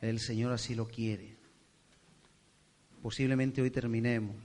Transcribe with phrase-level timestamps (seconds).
[0.00, 1.36] El Señor así lo quiere.
[3.02, 4.36] Posiblemente hoy terminemos.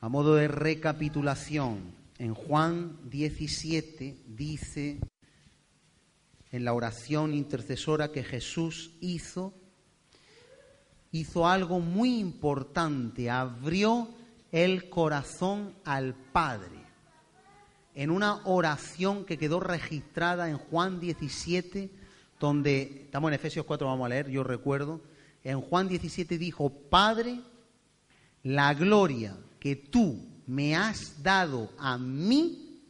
[0.00, 5.00] A modo de recapitulación, en Juan 17 dice
[6.52, 9.54] en la oración intercesora que Jesús hizo,
[11.10, 14.08] hizo algo muy importante, abrió
[14.52, 16.78] el corazón al Padre.
[17.94, 21.90] En una oración que quedó registrada en Juan 17,
[22.42, 25.00] donde, estamos en Efesios 4, vamos a leer, yo recuerdo,
[25.44, 27.38] en Juan 17 dijo, Padre,
[28.42, 32.80] la gloria que tú me has dado a mí,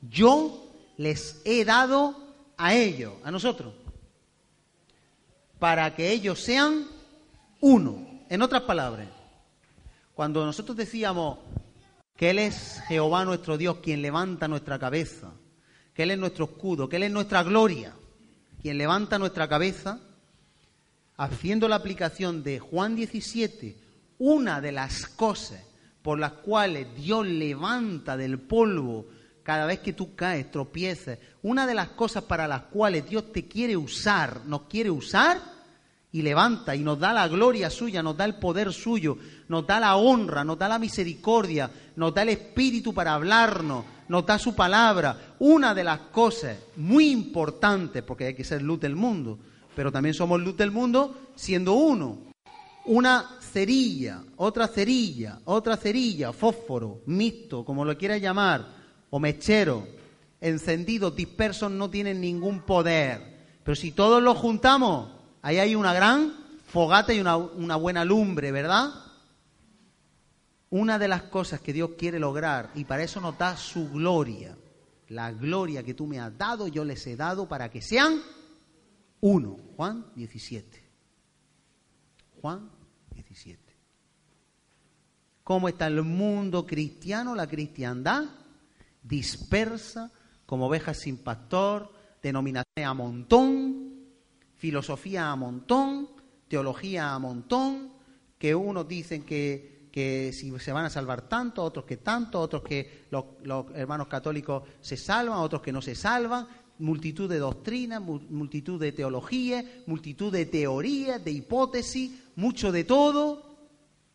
[0.00, 2.16] yo les he dado
[2.56, 3.74] a ellos, a nosotros,
[5.58, 6.86] para que ellos sean
[7.60, 8.22] uno.
[8.30, 9.08] En otras palabras,
[10.14, 11.40] cuando nosotros decíamos
[12.16, 15.30] que Él es Jehová nuestro Dios, quien levanta nuestra cabeza,
[15.92, 17.94] que Él es nuestro escudo, que Él es nuestra gloria,
[18.64, 20.00] quien levanta nuestra cabeza,
[21.18, 23.76] haciendo la aplicación de Juan 17,
[24.16, 25.62] una de las cosas
[26.00, 29.04] por las cuales Dios levanta del polvo
[29.42, 33.46] cada vez que tú caes, tropiezas, una de las cosas para las cuales Dios te
[33.46, 35.42] quiere usar, nos quiere usar
[36.14, 39.80] y levanta y nos da la gloria suya, nos da el poder suyo, nos da
[39.80, 44.54] la honra, nos da la misericordia, nos da el espíritu para hablarnos, nos da su
[44.54, 45.34] palabra.
[45.40, 49.40] Una de las cosas muy importantes, porque hay que ser luz del mundo,
[49.74, 52.18] pero también somos luz del mundo siendo uno.
[52.84, 58.64] Una cerilla, otra cerilla, otra cerilla, fósforo, mixto, como lo quieras llamar,
[59.10, 59.84] o mechero,
[60.40, 63.34] encendidos, dispersos, no tienen ningún poder.
[63.64, 65.13] Pero si todos los juntamos,
[65.44, 66.32] ahí hay una gran
[66.66, 68.88] fogata y una, una buena lumbre, ¿verdad?
[70.70, 74.56] Una de las cosas que Dios quiere lograr, y para eso nos da su gloria,
[75.08, 78.22] la gloria que tú me has dado, yo les he dado para que sean
[79.20, 79.58] uno.
[79.76, 80.82] Juan 17.
[82.40, 82.70] Juan
[83.14, 83.60] 17.
[85.44, 88.24] ¿Cómo está el mundo cristiano, la cristiandad?
[89.02, 90.10] Dispersa,
[90.46, 93.83] como ovejas sin pastor, denominaciones a montón,
[94.56, 96.08] filosofía a montón,
[96.48, 97.92] teología a montón,
[98.38, 102.62] que unos dicen que, que si se van a salvar tanto, otros que tanto, otros
[102.62, 106.46] que los, los hermanos católicos se salvan, otros que no se salvan,
[106.78, 113.56] multitud de doctrinas, multitud de teologías, multitud de teorías, de hipótesis, mucho de todo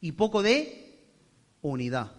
[0.02, 1.00] y poco de
[1.62, 2.12] unidad.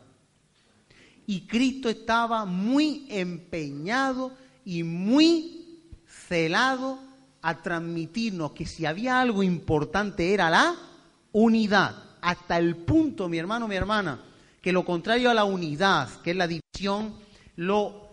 [1.27, 4.33] Y Cristo estaba muy empeñado
[4.65, 7.10] y muy celado
[7.43, 10.77] a transmitirnos que si había algo importante era la
[11.33, 14.21] unidad, hasta el punto, mi hermano, mi hermana,
[14.61, 17.15] que lo contrario a la unidad, que es la división,
[17.57, 18.11] lo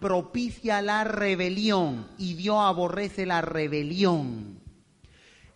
[0.00, 4.60] propicia la rebelión y Dios aborrece la rebelión.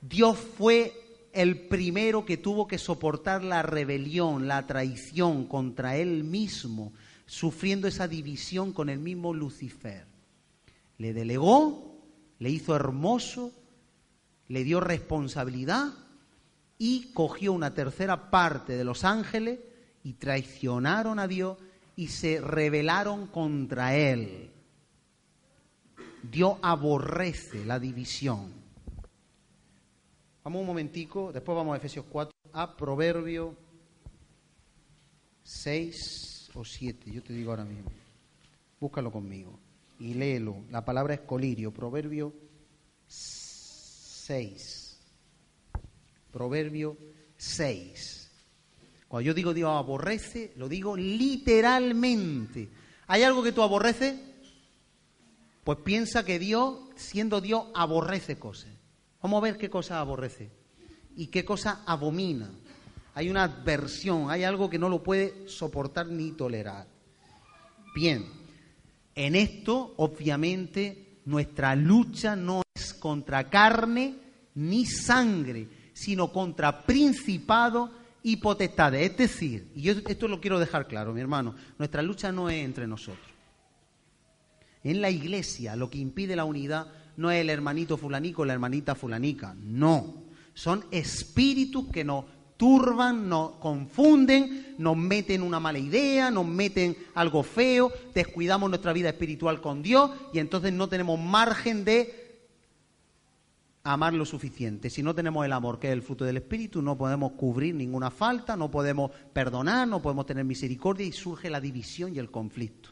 [0.01, 0.95] Dios fue
[1.33, 6.93] el primero que tuvo que soportar la rebelión, la traición contra él mismo,
[7.27, 10.07] sufriendo esa división con el mismo Lucifer.
[10.99, 11.90] Le delegó,
[12.41, 13.53] le hizo hermoso,
[14.49, 15.93] le dio responsabilidad
[16.79, 19.61] y cogió una tercera parte de los ángeles
[20.03, 21.59] y traicionaron a Dios
[21.97, 24.51] y se rebelaron contra él.
[26.23, 28.53] Dios aborrece la división.
[30.43, 33.55] Vamos un momentico, después vamos a Efesios 4, a Proverbio
[35.43, 37.91] 6 o 7, yo te digo ahora mismo.
[38.81, 39.70] Búscalo conmigo
[40.01, 40.65] y léelo.
[40.71, 42.35] La palabra es colirio, Proverbio
[43.07, 44.99] 6.
[46.33, 46.97] Proverbio
[47.37, 48.31] 6.
[49.07, 52.69] Cuando yo digo Dios aborrece, lo digo literalmente.
[53.07, 54.19] ¿Hay algo que tú aborreces?
[55.65, 58.71] Pues piensa que Dios, siendo Dios, aborrece cosas.
[59.23, 60.51] Vamos a ver qué cosa aborrece
[61.17, 62.51] y qué cosa abomina.
[63.15, 66.87] Hay una adversión, hay algo que no lo puede soportar ni tolerar.
[67.95, 68.40] Bien,
[69.15, 74.15] en esto, obviamente, nuestra lucha no es contra carne
[74.55, 77.91] ni sangre, sino contra principado
[78.23, 79.11] y potestades.
[79.11, 82.87] Es decir, y esto lo quiero dejar claro, mi hermano, nuestra lucha no es entre
[82.87, 83.27] nosotros.
[84.83, 86.87] En la iglesia lo que impide la unidad
[87.17, 90.31] no es el hermanito fulanico, la hermanita fulanica, no.
[90.55, 92.25] Son espíritus que nos
[92.61, 99.09] turban, nos confunden, nos meten una mala idea, nos meten algo feo, descuidamos nuestra vida
[99.09, 102.51] espiritual con Dios y entonces no tenemos margen de
[103.83, 104.91] amar lo suficiente.
[104.91, 108.11] Si no tenemos el amor, que es el fruto del Espíritu, no podemos cubrir ninguna
[108.11, 112.91] falta, no podemos perdonar, no podemos tener misericordia y surge la división y el conflicto.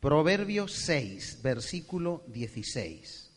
[0.00, 3.30] Proverbios 6, versículo 16.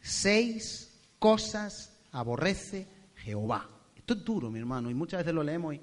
[0.00, 3.68] Seis cosas aborrece Jehová.
[3.94, 5.80] Esto es duro, mi hermano, y muchas veces lo leemos y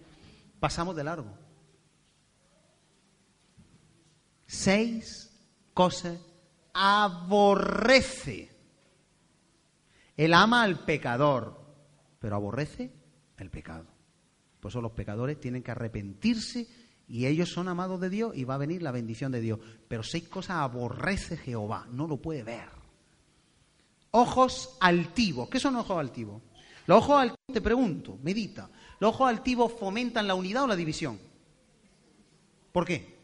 [0.60, 1.32] pasamos de largo.
[4.48, 5.30] Seis
[5.74, 6.20] cosas
[6.74, 8.50] aborrece.
[10.16, 11.60] Él ama al pecador,
[12.20, 12.92] pero aborrece
[13.38, 13.88] el pecado.
[14.60, 16.68] Por eso los pecadores tienen que arrepentirse
[17.08, 19.60] y ellos son amados de Dios y va a venir la bendición de Dios.
[19.88, 22.81] Pero seis cosas aborrece Jehová, no lo puede ver.
[24.12, 25.50] Ojos altivos.
[25.50, 26.42] ¿Qué son ojos altivos?
[26.88, 28.70] Los ojos altivos, te pregunto, medita,
[29.00, 31.20] ¿los ojos altivos fomentan la unidad o la división?
[32.72, 33.18] ¿Por qué?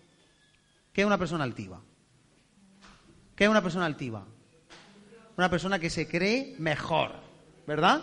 [0.94, 1.82] ¿Qué es una persona altiva?
[3.36, 4.26] ¿Qué es una persona altiva?
[5.38, 7.12] Una persona que se cree mejor,
[7.66, 8.02] ¿verdad?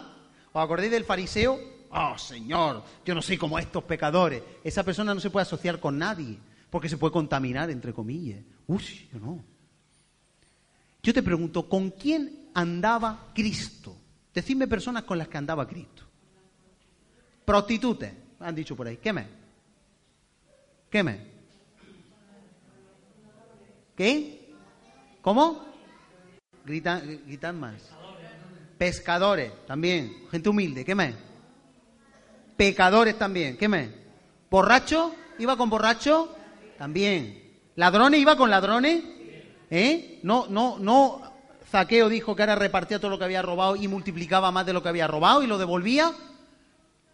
[0.52, 1.58] ¿Os acordáis del fariseo?
[1.90, 4.42] Oh, Señor, yo no soy como estos pecadores.
[4.62, 6.38] Esa persona no se puede asociar con nadie,
[6.70, 8.44] porque se puede contaminar, entre comillas.
[8.66, 9.44] Uy, yo no.
[11.02, 13.97] Yo te pregunto, ¿con quién andaba Cristo?
[14.33, 16.05] Decidme personas con las que andaba Cristo.
[17.45, 18.97] Prostitutes, han dicho por ahí.
[18.97, 19.27] ¿Qué me?
[20.91, 21.35] ¿Qué me?
[23.97, 24.55] ¿Qué?
[25.21, 25.65] ¿Cómo?
[26.65, 27.91] Gritan, gritan más.
[28.79, 30.27] Pescadores, también.
[30.31, 30.95] Gente humilde, ¿qué?
[32.56, 33.91] Pecadores también, ¿qué me?
[34.51, 35.15] ¿Borracho?
[35.39, 36.35] ¿Iba con borracho?
[36.79, 37.59] También.
[37.77, 38.21] ¿Ladrones?
[38.21, 39.03] ¿Iba con ladrones?
[39.71, 40.21] ¿Eh?
[40.23, 41.33] No, no, no
[41.70, 44.82] Zaqueo dijo que ahora repartía todo lo que había robado y multiplicaba más de lo
[44.82, 46.12] que había robado y lo devolvía.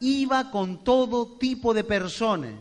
[0.01, 2.53] Iba con todo tipo de personas.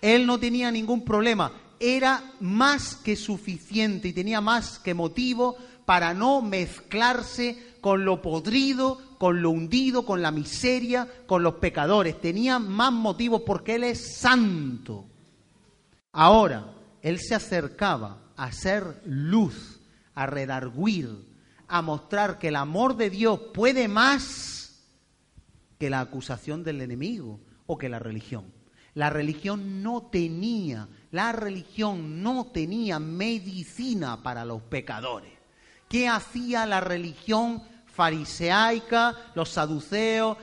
[0.00, 1.52] Él no tenía ningún problema.
[1.80, 9.00] Era más que suficiente y tenía más que motivo para no mezclarse con lo podrido,
[9.18, 12.20] con lo hundido, con la miseria, con los pecadores.
[12.20, 15.04] Tenía más motivos porque Él es santo.
[16.12, 19.73] Ahora, Él se acercaba a ser luz
[20.14, 21.26] a redarguir,
[21.68, 24.84] a mostrar que el amor de Dios puede más
[25.78, 28.52] que la acusación del enemigo o que la religión.
[28.94, 35.32] La religión no tenía, la religión no tenía medicina para los pecadores.
[35.88, 40.36] ¿Qué hacía la religión fariseaica, los saduceos,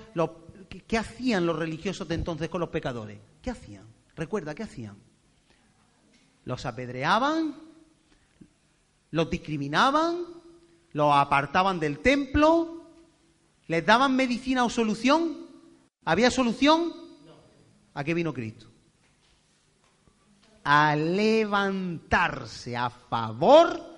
[0.87, 3.19] ¿qué, hacían los religiosos de entonces con los pecadores?
[3.41, 3.85] ¿Qué hacían?
[4.15, 4.97] Recuerda, ¿qué hacían?
[6.45, 7.55] Los apedreaban,
[9.11, 10.25] los discriminaban,
[10.93, 12.81] los apartaban del templo,
[13.67, 15.47] les daban medicina o solución.
[16.03, 16.93] ¿Había solución?
[17.93, 18.67] ¿A qué vino Cristo?
[20.63, 23.91] A levantarse a favor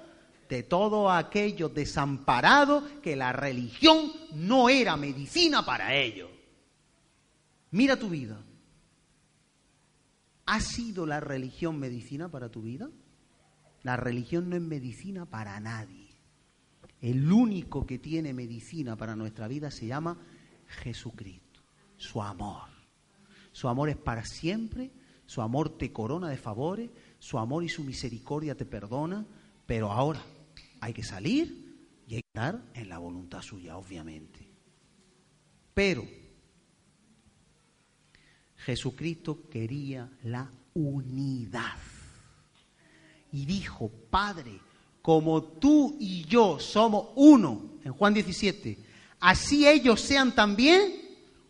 [0.49, 6.29] de todo aquello desamparado que la religión no era medicina para ellos.
[7.71, 8.39] Mira tu vida.
[10.45, 12.89] ¿Ha sido la religión medicina para tu vida?
[13.83, 16.09] La religión no es medicina para nadie.
[17.01, 20.17] El único que tiene medicina para nuestra vida se llama
[20.67, 21.61] Jesucristo,
[21.97, 22.69] su amor.
[23.51, 24.89] Su amor es para siempre,
[25.25, 29.25] su amor te corona de favores, su amor y su misericordia te perdona,
[29.65, 30.21] pero ahora
[30.79, 31.75] hay que salir
[32.07, 34.47] y hay que estar en la voluntad suya, obviamente.
[35.73, 36.07] Pero
[38.55, 41.92] Jesucristo quería la unidad
[43.33, 44.59] y dijo, Padre,
[45.01, 48.77] como tú y yo somos uno, en Juan 17,
[49.19, 50.93] así ellos sean también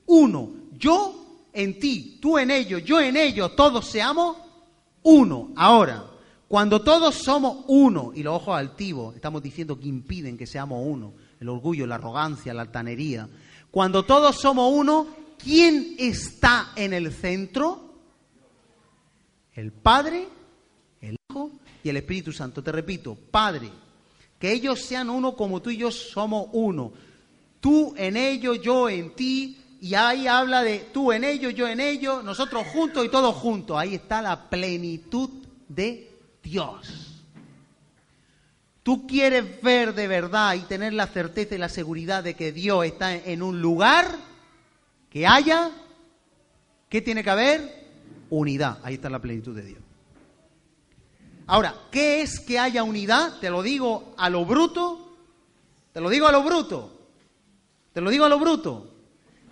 [0.08, 0.50] uno.
[0.72, 4.38] Yo en ti, tú en ellos, yo en ellos, todos seamos
[5.04, 5.52] uno.
[5.58, 6.06] Ahora,
[6.48, 11.13] cuando todos somos uno, y los ojos altivos, estamos diciendo que impiden que seamos uno,
[11.40, 13.28] el orgullo, la arrogancia, la altanería,
[13.70, 17.94] cuando todos somos uno, ¿quién está en el centro?
[19.54, 20.28] El Padre,
[21.02, 21.52] el Hijo
[21.84, 22.63] y el Espíritu Santo.
[22.63, 23.70] Te repito, Padre,
[24.40, 26.94] que ellos sean uno como tú y yo somos uno.
[27.60, 31.80] Tú en ellos, yo en ti, y ahí habla de tú en ellos, yo en
[31.80, 33.78] ellos, nosotros juntos y todos juntos.
[33.78, 35.30] Ahí está la plenitud
[35.68, 36.10] de
[36.42, 37.22] Dios.
[38.82, 42.86] Tú quieres ver de verdad y tener la certeza y la seguridad de que Dios
[42.86, 44.08] está en un lugar
[45.10, 45.72] que haya,
[46.90, 47.88] ¿qué tiene que haber?
[48.30, 48.80] Unidad.
[48.84, 49.83] Ahí está la plenitud de Dios.
[51.48, 53.40] Ahora, ¿qué es que haya unidad?
[53.40, 55.16] Te lo digo a lo bruto.
[55.92, 57.08] Te lo digo a lo bruto.
[57.94, 58.90] Te lo digo a lo bruto.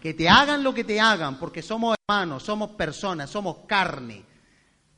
[0.01, 4.25] Que te hagan lo que te hagan, porque somos hermanos, somos personas, somos carne.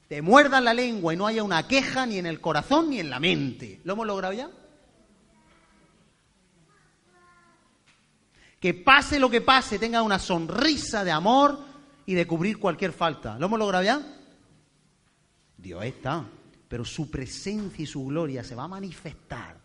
[0.07, 3.09] Te muerdan la lengua y no haya una queja ni en el corazón ni en
[3.09, 3.81] la mente.
[3.83, 4.49] ¿Lo hemos logrado ya?
[8.59, 11.59] Que pase lo que pase, tenga una sonrisa de amor
[12.05, 13.37] y de cubrir cualquier falta.
[13.37, 14.01] ¿Lo hemos logrado ya?
[15.57, 16.25] Dios está,
[16.73, 19.61] pero su presencia y su gloria se va a manifestar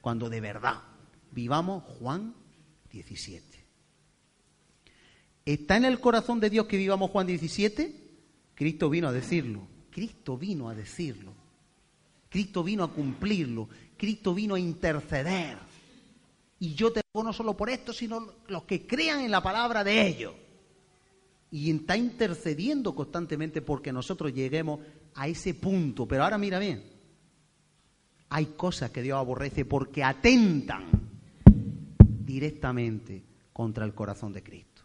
[0.00, 0.80] cuando de verdad
[1.32, 2.36] vivamos Juan
[2.88, 3.42] 17.
[5.44, 7.92] ¿Está en el corazón de Dios que vivamos Juan 17?
[8.54, 9.66] Cristo vino a decirlo.
[9.90, 11.32] Cristo vino a decirlo.
[12.28, 13.68] Cristo vino a cumplirlo.
[13.96, 15.58] Cristo vino a interceder.
[16.60, 20.06] Y yo te no solo por esto, sino los que crean en la palabra de
[20.06, 20.34] ellos.
[21.50, 24.78] Y está intercediendo constantemente porque nosotros lleguemos
[25.16, 26.06] a ese punto.
[26.06, 26.84] Pero ahora mira bien,
[28.28, 30.84] hay cosas que Dios aborrece porque atentan
[31.98, 34.82] directamente contra el corazón de Cristo.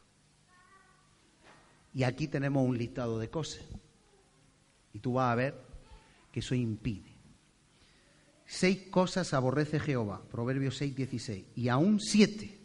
[1.93, 3.63] Y aquí tenemos un listado de cosas.
[4.93, 5.55] Y tú vas a ver
[6.31, 7.11] que eso impide
[8.51, 12.59] Seis cosas aborrece Jehová, Proverbios 6, 16, y aún siete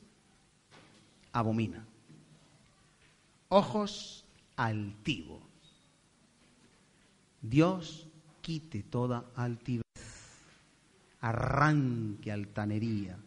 [1.30, 1.86] abomina.
[3.50, 5.44] Ojos altivos.
[7.48, 8.08] Dios
[8.42, 9.82] quite toda altivez,
[11.20, 13.18] arranque altanería.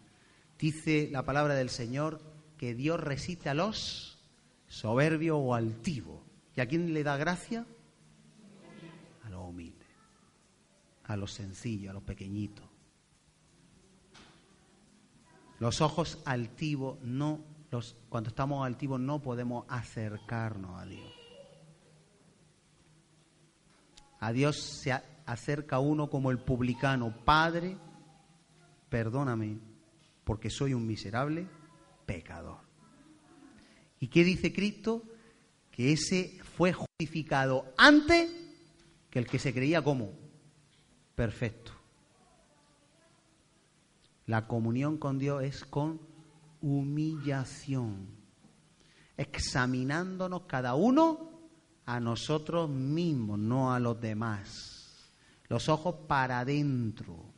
[0.57, 2.21] Dice la palabra del Señor
[2.57, 4.17] que Dios resiste a los
[4.67, 6.21] soberbios o altivos.
[6.55, 7.65] ¿Y a quién le da gracia?
[11.09, 12.65] a los sencillos, a los pequeñitos.
[15.59, 21.18] Los ojos altivos no, los, cuando estamos altivos no podemos acercarnos a Dios.
[24.19, 24.91] A Dios se
[25.25, 27.77] acerca uno como el publicano, Padre,
[28.89, 29.59] perdóname,
[30.23, 31.47] porque soy un miserable
[32.05, 32.59] pecador.
[33.99, 35.03] ¿Y qué dice Cristo?
[35.71, 38.29] Que ese fue justificado antes
[39.09, 40.11] que el que se creía como
[41.15, 41.71] perfecto.
[44.25, 45.99] La comunión con Dios es con
[46.61, 48.07] humillación,
[49.17, 51.28] examinándonos cada uno
[51.89, 55.11] a nosotros mismos, no a los demás.
[55.47, 57.33] Los ojos para adentro.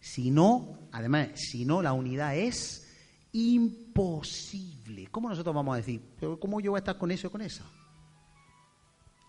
[0.00, 2.88] Si no, además, si no, la unidad es
[3.32, 5.08] imposible.
[5.08, 6.00] ¿Cómo nosotros vamos a decir?
[6.40, 7.70] ¿Cómo yo voy a estar con eso o con esa?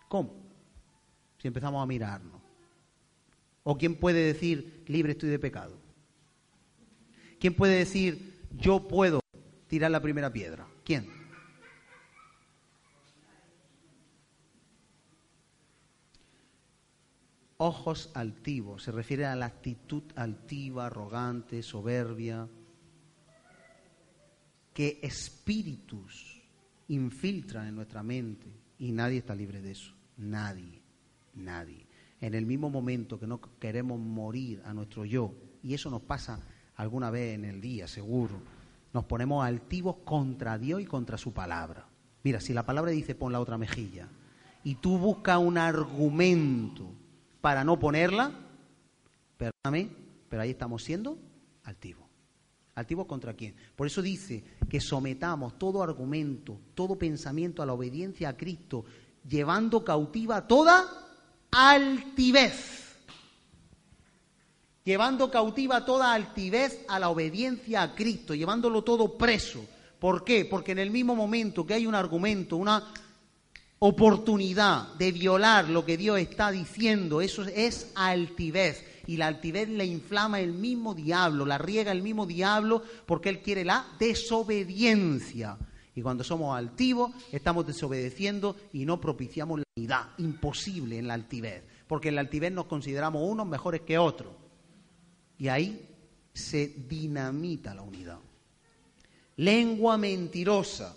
[0.08, 0.42] ¿Cómo?
[1.36, 2.40] Si empezamos a mirarnos.
[3.62, 5.76] ¿O quién puede decir, libre estoy de pecado?
[7.38, 9.20] ¿Quién puede decir, yo puedo
[9.66, 10.66] tirar la primera piedra?
[10.82, 11.21] ¿Quién?
[17.62, 22.48] Ojos altivos, se refiere a la actitud altiva, arrogante, soberbia,
[24.74, 26.42] que espíritus
[26.88, 28.46] infiltran en nuestra mente
[28.78, 30.82] y nadie está libre de eso, nadie,
[31.34, 31.86] nadie
[32.22, 36.38] en el mismo momento que no queremos morir a nuestro yo, y eso nos pasa
[36.76, 38.40] alguna vez en el día, seguro,
[38.92, 41.88] nos ponemos altivos contra Dios y contra su palabra.
[42.22, 44.08] Mira, si la palabra dice pon la otra mejilla,
[44.62, 46.92] y tú buscas un argumento
[47.42, 48.30] para no ponerla,
[49.36, 49.90] perdóname,
[50.30, 51.18] pero ahí estamos siendo
[51.64, 52.06] altivos.
[52.74, 53.54] ¿Altivos contra quién?
[53.76, 58.86] Por eso dice que sometamos todo argumento, todo pensamiento a la obediencia a Cristo,
[59.28, 60.88] llevando cautiva toda
[61.50, 62.96] altivez,
[64.84, 69.66] llevando cautiva toda altivez a la obediencia a Cristo, llevándolo todo preso.
[69.98, 70.46] ¿Por qué?
[70.46, 72.92] Porque en el mismo momento que hay un argumento, una
[73.84, 78.86] oportunidad de violar lo que Dios está diciendo, eso es altivez.
[79.08, 83.40] Y la altivez le inflama el mismo diablo, la riega el mismo diablo, porque él
[83.40, 85.58] quiere la desobediencia.
[85.96, 90.10] Y cuando somos altivos, estamos desobedeciendo y no propiciamos la unidad.
[90.18, 91.64] Imposible en la altivez.
[91.88, 94.32] Porque en la altivez nos consideramos unos mejores que otros.
[95.38, 95.88] Y ahí
[96.32, 98.20] se dinamita la unidad.
[99.38, 100.94] Lengua mentirosa.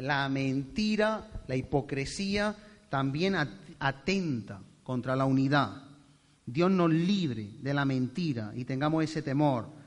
[0.00, 2.54] La mentira, la hipocresía
[2.88, 3.36] también
[3.78, 5.84] atenta contra la unidad.
[6.44, 9.80] Dios nos libre de la mentira y tengamos ese temor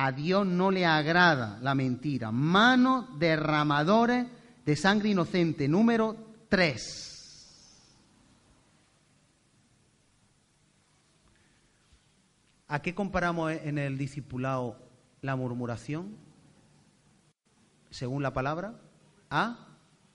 [0.00, 2.30] a Dios no le agrada la mentira.
[2.30, 4.28] Mano derramadores
[4.64, 5.66] de sangre inocente.
[5.66, 6.14] Número
[6.48, 7.74] tres.
[12.68, 14.78] ¿A qué comparamos en el discipulado
[15.20, 16.14] la murmuración?
[17.90, 18.78] Según la palabra,
[19.30, 19.68] a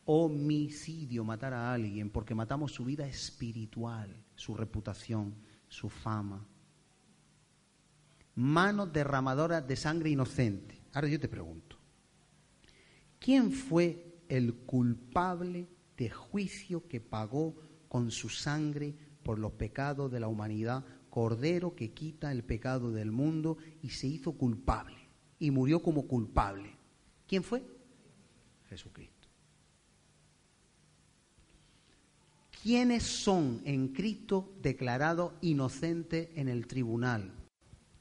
[0.06, 5.36] homicidio matar a alguien porque matamos su vida espiritual, su reputación,
[5.68, 6.46] su fama.
[8.36, 10.82] Manos derramadoras de sangre inocente.
[10.94, 11.78] Ahora yo te pregunto,
[13.20, 17.56] ¿quién fue el culpable de juicio que pagó
[17.88, 23.12] con su sangre por los pecados de la humanidad, Cordero que quita el pecado del
[23.12, 24.98] mundo y se hizo culpable
[25.38, 26.76] y murió como culpable?
[27.28, 27.64] ¿Quién fue?
[28.74, 29.28] Jesucristo.
[32.64, 37.32] ¿Quiénes son en Cristo declarados inocentes en el tribunal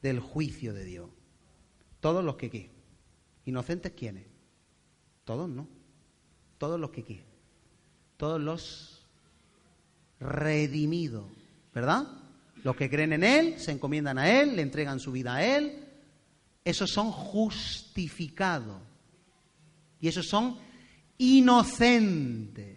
[0.01, 1.11] del juicio de Dios?
[2.01, 2.71] Todos los que qué.
[3.45, 4.25] ¿Inocentes quiénes?
[5.25, 5.69] Todos no.
[6.59, 7.25] Todos los que qué.
[8.17, 9.09] Todos los
[10.21, 11.25] redimidos,
[11.75, 12.07] ¿verdad?
[12.63, 15.89] Los que creen en Él, se encomiendan a Él, le entregan su vida a Él.
[16.65, 18.81] Esos son justificados.
[20.03, 20.59] Y esos son
[21.17, 22.77] inocentes.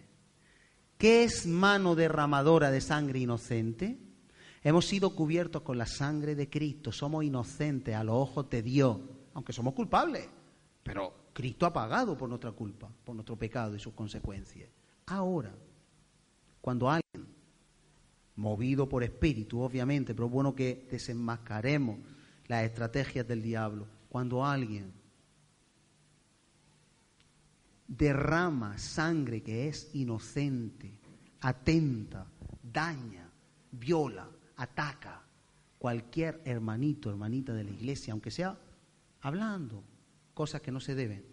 [0.96, 3.98] ¿Qué es mano derramadora de sangre inocente?
[4.64, 9.00] Hemos sido cubiertos con la sangre de Cristo, somos inocentes a los ojos de Dios,
[9.34, 10.30] aunque somos culpables,
[10.84, 14.70] pero Cristo ha pagado por nuestra culpa, por nuestro pecado y sus consecuencias.
[15.08, 15.54] Ahora,
[16.62, 17.26] cuando alguien,
[18.36, 21.98] movido por espíritu, obviamente, pero bueno que desenmascaremos
[22.48, 25.05] las estrategias del diablo, cuando alguien
[27.88, 31.00] derrama sangre que es inocente,
[31.42, 32.28] atenta,
[32.62, 33.30] daña,
[33.72, 35.24] viola, ataca
[35.78, 38.58] cualquier hermanito, hermanita de la iglesia, aunque sea
[39.22, 39.84] hablando
[40.34, 41.26] cosas que no se deben,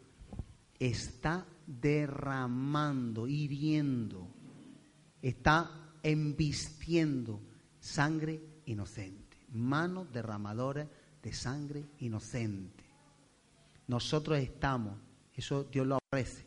[0.78, 4.28] está derramando, hiriendo,
[5.20, 5.70] está
[6.02, 7.40] embistiendo
[7.80, 10.88] sangre inocente, manos derramadoras
[11.22, 12.84] de sangre inocente.
[13.86, 14.98] Nosotros estamos
[15.34, 16.44] eso Dios lo ofrece.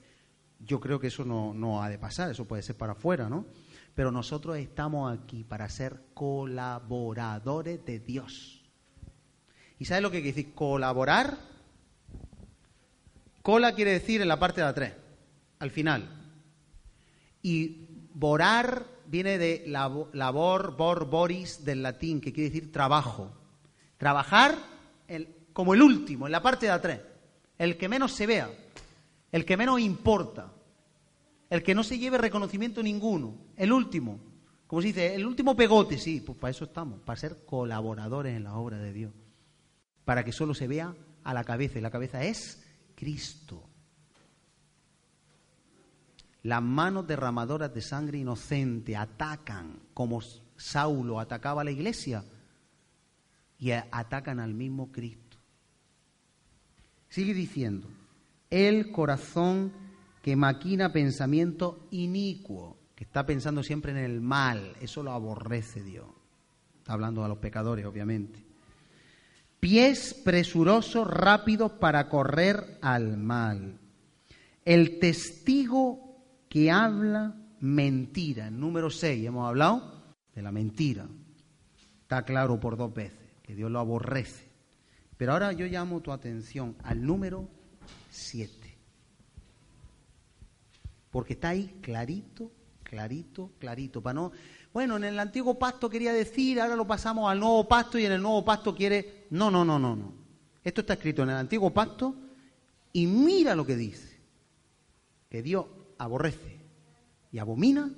[0.60, 3.46] Yo creo que eso no, no ha de pasar, eso puede ser para afuera, ¿no?
[3.94, 8.64] Pero nosotros estamos aquí para ser colaboradores de Dios.
[9.80, 11.38] ¿Y sabes lo que quiere decir colaborar?
[13.42, 14.94] Cola quiere decir en la parte de atrás,
[15.60, 16.10] al final.
[17.42, 23.32] Y borar viene de labor, bor, boris del latín, que quiere decir trabajo.
[23.98, 24.58] Trabajar
[25.08, 27.00] el, como el último, en la parte de atrás,
[27.58, 28.50] el que menos se vea
[29.36, 30.54] el que menos importa,
[31.50, 34.18] el que no se lleve reconocimiento ninguno, el último,
[34.66, 38.46] como se dice, el último pegote, sí, pues para eso estamos, para ser colaboradores en
[38.46, 39.12] la obra de Dios,
[40.06, 40.96] para que solo se vea
[41.26, 43.62] a la cabeza, y la cabeza es Cristo.
[46.44, 50.22] Las manos derramadoras de sangre inocente atacan como
[50.56, 52.24] Saulo atacaba a la iglesia
[53.60, 55.36] y atacan al mismo Cristo.
[57.10, 57.90] Sigue diciendo,
[58.50, 59.72] el corazón
[60.22, 66.08] que maquina pensamiento inicuo, que está pensando siempre en el mal, eso lo aborrece Dios.
[66.80, 68.44] Está hablando a los pecadores, obviamente.
[69.60, 73.80] Pies presurosos, rápidos para correr al mal.
[74.64, 78.50] El testigo que habla mentira.
[78.50, 81.08] Número 6, hemos hablado de la mentira.
[82.02, 84.48] Está claro por dos veces, que Dios lo aborrece.
[85.18, 87.50] Pero ahora yo llamo tu atención al número
[88.16, 88.78] siete.
[91.12, 92.52] Porque está ahí clarito,
[92.84, 94.02] clarito, clarito.
[94.02, 94.32] Para no,
[94.74, 98.14] bueno, en el antiguo pacto quería decir, ahora lo pasamos al nuevo pacto y en
[98.14, 99.28] el nuevo pacto quiere.
[99.30, 100.14] No, no, no, no, no.
[100.64, 102.16] Esto está escrito en el antiguo pacto
[102.92, 104.20] y mira lo que dice.
[105.30, 105.66] Que Dios
[105.98, 106.60] aborrece
[107.32, 107.94] y abomina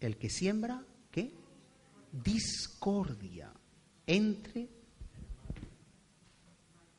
[0.00, 1.32] el que siembra, ¿qué?
[2.12, 3.52] Discordia
[4.06, 4.68] entre...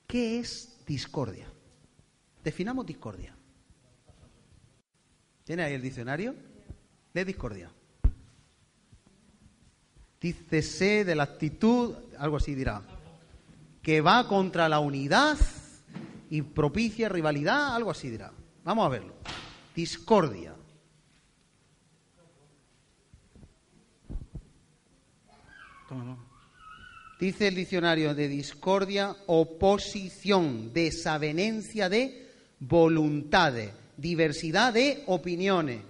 [0.08, 1.48] ¿Qué es discordia?
[2.44, 3.36] Definamos discordia.
[5.44, 6.36] ¿Tiene ahí el diccionario?
[7.14, 7.72] De discordia.
[10.20, 12.84] Dícese de la actitud, algo así dirá,
[13.82, 15.38] que va contra la unidad
[16.30, 18.32] y propicia rivalidad, algo así dirá.
[18.64, 19.16] Vamos a verlo.
[19.76, 20.56] Discordia.
[27.20, 32.21] Dice el diccionario de discordia, oposición, desavenencia de
[32.62, 35.82] voluntades, diversidad de opiniones.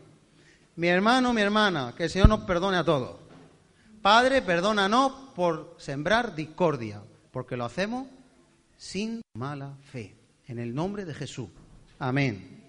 [0.78, 3.18] Mi hermano, mi hermana, que el Señor nos perdone a todos.
[4.02, 8.08] Padre, perdónanos por sembrar discordia, porque lo hacemos
[8.78, 10.16] sin mala fe.
[10.48, 11.50] En el nombre de Jesús.
[12.00, 12.64] Amén.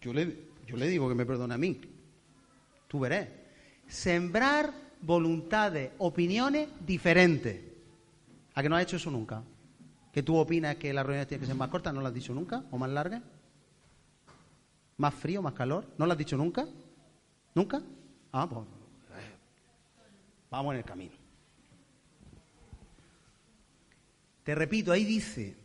[0.00, 1.80] Yo le, yo le digo que me perdone a mí.
[2.88, 3.28] Tú verás.
[3.88, 7.60] Sembrar voluntades, opiniones diferentes.
[8.54, 9.42] ¿A que no has hecho eso nunca?
[10.14, 11.92] ¿Que tú opinas que las reuniones tienen que ser más cortas?
[11.92, 12.62] ¿No lo has dicho nunca?
[12.70, 13.20] ¿O más largas?
[14.96, 15.84] ¿Más frío, más calor?
[15.98, 16.68] ¿No lo has dicho nunca?
[17.52, 17.82] ¿Nunca?
[18.30, 18.64] Ah, pues
[20.48, 21.14] vamos en el camino.
[24.44, 25.56] Te repito, ahí dice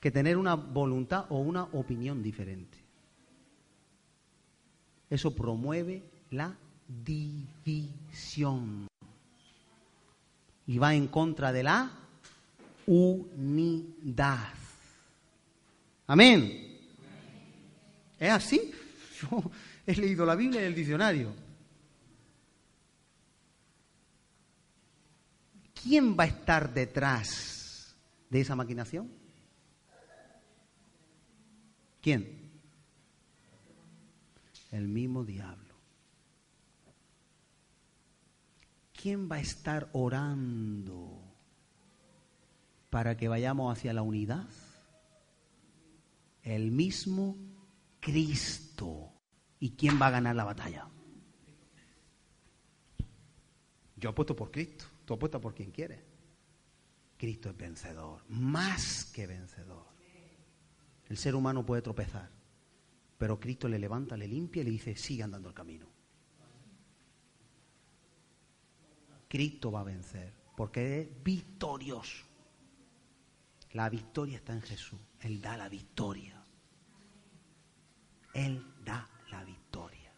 [0.00, 2.76] que tener una voluntad o una opinión diferente.
[5.08, 6.56] Eso promueve la
[7.04, 8.88] división
[10.66, 12.02] y va en contra de la
[12.86, 14.54] unidad.
[16.06, 16.78] Amén.
[18.18, 18.72] ¿Es así?
[19.20, 19.50] Yo
[19.86, 21.34] he leído la Biblia y el diccionario.
[25.82, 27.94] ¿Quién va a estar detrás
[28.30, 29.10] de esa maquinación?
[32.00, 32.46] ¿Quién?
[34.72, 35.74] El mismo diablo.
[38.92, 41.25] ¿Quién va a estar orando
[42.96, 44.46] para que vayamos hacia la unidad?
[46.42, 47.36] El mismo
[48.00, 49.12] Cristo.
[49.60, 50.88] ¿Y quién va a ganar la batalla?
[53.96, 54.86] Yo apuesto por Cristo.
[55.04, 56.06] Tú apuestas por quien quiere.
[57.18, 59.84] Cristo es vencedor, más que vencedor.
[61.10, 62.30] El ser humano puede tropezar,
[63.18, 65.86] pero Cristo le levanta, le limpia y le dice, sigue andando el camino.
[69.28, 72.35] Cristo va a vencer, porque es victorioso.
[73.76, 74.98] La victoria está en Jesús.
[75.20, 76.42] Él da la victoria.
[78.32, 80.10] Él da la victoria.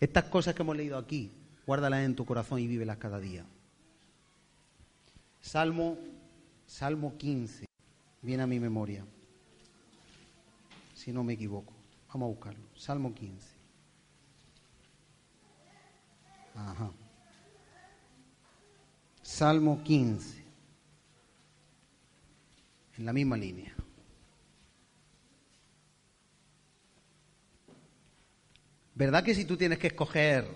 [0.00, 1.30] Estas cosas que hemos leído aquí,
[1.66, 3.44] guárdalas en tu corazón y vívelas cada día.
[5.42, 5.98] Salmo,
[6.66, 7.66] Salmo 15,
[8.22, 9.04] viene a mi memoria,
[10.94, 11.74] si no me equivoco.
[12.08, 12.64] Vamos a buscarlo.
[12.74, 13.48] Salmo 15.
[16.54, 16.90] Ajá.
[19.20, 20.41] Salmo 15.
[22.98, 23.74] En la misma línea.
[28.94, 30.46] ¿Verdad que si tú tienes que escoger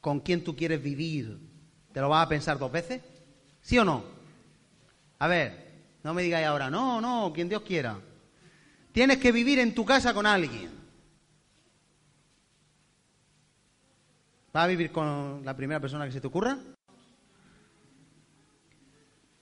[0.00, 1.38] con quién tú quieres vivir,
[1.92, 3.02] te lo vas a pensar dos veces?
[3.62, 4.04] ¿Sí o no?
[5.18, 5.66] A ver,
[6.04, 7.98] no me digáis ahora, no, no, quien Dios quiera.
[8.92, 10.70] Tienes que vivir en tu casa con alguien.
[14.52, 16.58] ¿Vas a vivir con la primera persona que se te ocurra?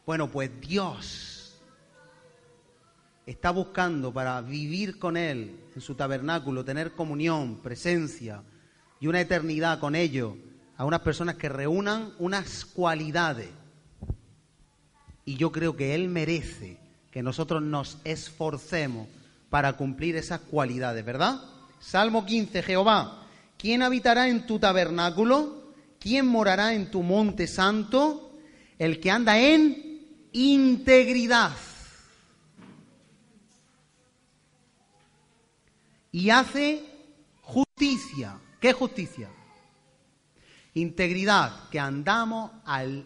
[0.07, 1.34] Bueno, pues Dios
[3.27, 8.43] está buscando para vivir con Él en su tabernáculo, tener comunión, presencia
[9.01, 10.35] y una eternidad con ellos,
[10.77, 13.49] a unas personas que reúnan unas cualidades.
[15.25, 16.79] Y yo creo que Él merece
[17.11, 19.09] que nosotros nos esforcemos
[19.49, 21.41] para cumplir esas cualidades, ¿verdad?
[21.81, 23.23] Salmo 15, Jehová,
[23.57, 25.65] ¿quién habitará en tu tabernáculo?
[26.01, 28.33] ¿Quién morará en tu monte santo?
[28.79, 31.53] El que anda en integridad.
[36.15, 36.81] Y hace
[37.43, 38.39] justicia.
[38.61, 39.29] ¿Qué justicia?
[40.75, 42.53] Integridad, que andamos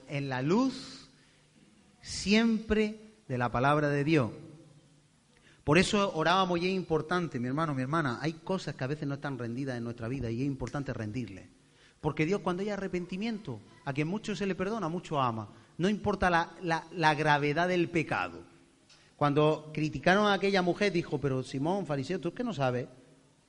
[0.08, 1.08] en la luz
[2.02, 4.30] siempre de la palabra de Dios.
[5.64, 9.08] Por eso orábamos y es importante, mi hermano, mi hermana, hay cosas que a veces
[9.08, 11.48] no están rendidas en nuestra vida y es importante rendirle.
[12.02, 16.28] Porque Dios cuando hay arrepentimiento, a quien mucho se le perdona, mucho ama no importa
[16.60, 18.42] la, gravedad del pecado.
[19.18, 22.86] Cuando criticaron a aquella mujer, dijo, pero Simón, fariseo, ¿tú es que no sabes?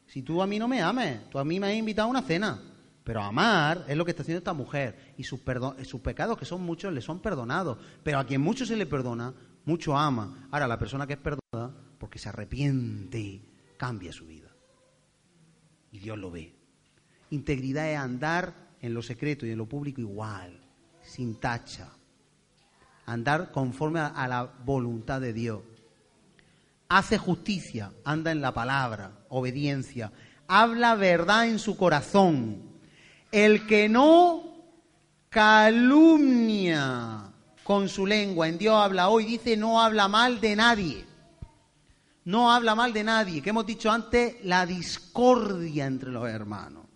[0.07, 2.23] Si tú a mí no me ames, tú a mí me has invitado a una
[2.23, 2.59] cena.
[3.03, 5.13] Pero amar es lo que está haciendo esta mujer.
[5.15, 5.41] Y sus,
[5.83, 7.77] sus pecados, que son muchos, le son perdonados.
[8.01, 9.31] Pero a quien mucho se le perdona,
[9.65, 10.47] mucho ama.
[10.49, 13.39] Ahora, la persona que es perdonada, porque se arrepiente,
[13.77, 14.49] cambia su vida.
[15.91, 16.51] Y Dios lo ve.
[17.29, 20.59] Integridad es andar en lo secreto y en lo público igual,
[21.03, 21.91] sin tacha
[23.11, 25.61] andar conforme a, la voluntad de Dios.
[26.87, 30.11] Hace justicia, anda en la palabra, obediencia,
[30.47, 32.63] habla verdad en su corazón.
[33.31, 34.43] El que no
[35.29, 37.31] calumnia
[37.63, 41.05] con su lengua, en Dios habla hoy, dice no habla mal de nadie.
[42.25, 46.88] No habla mal de nadie, que hemos dicho antes, la discordia entre los hermanos.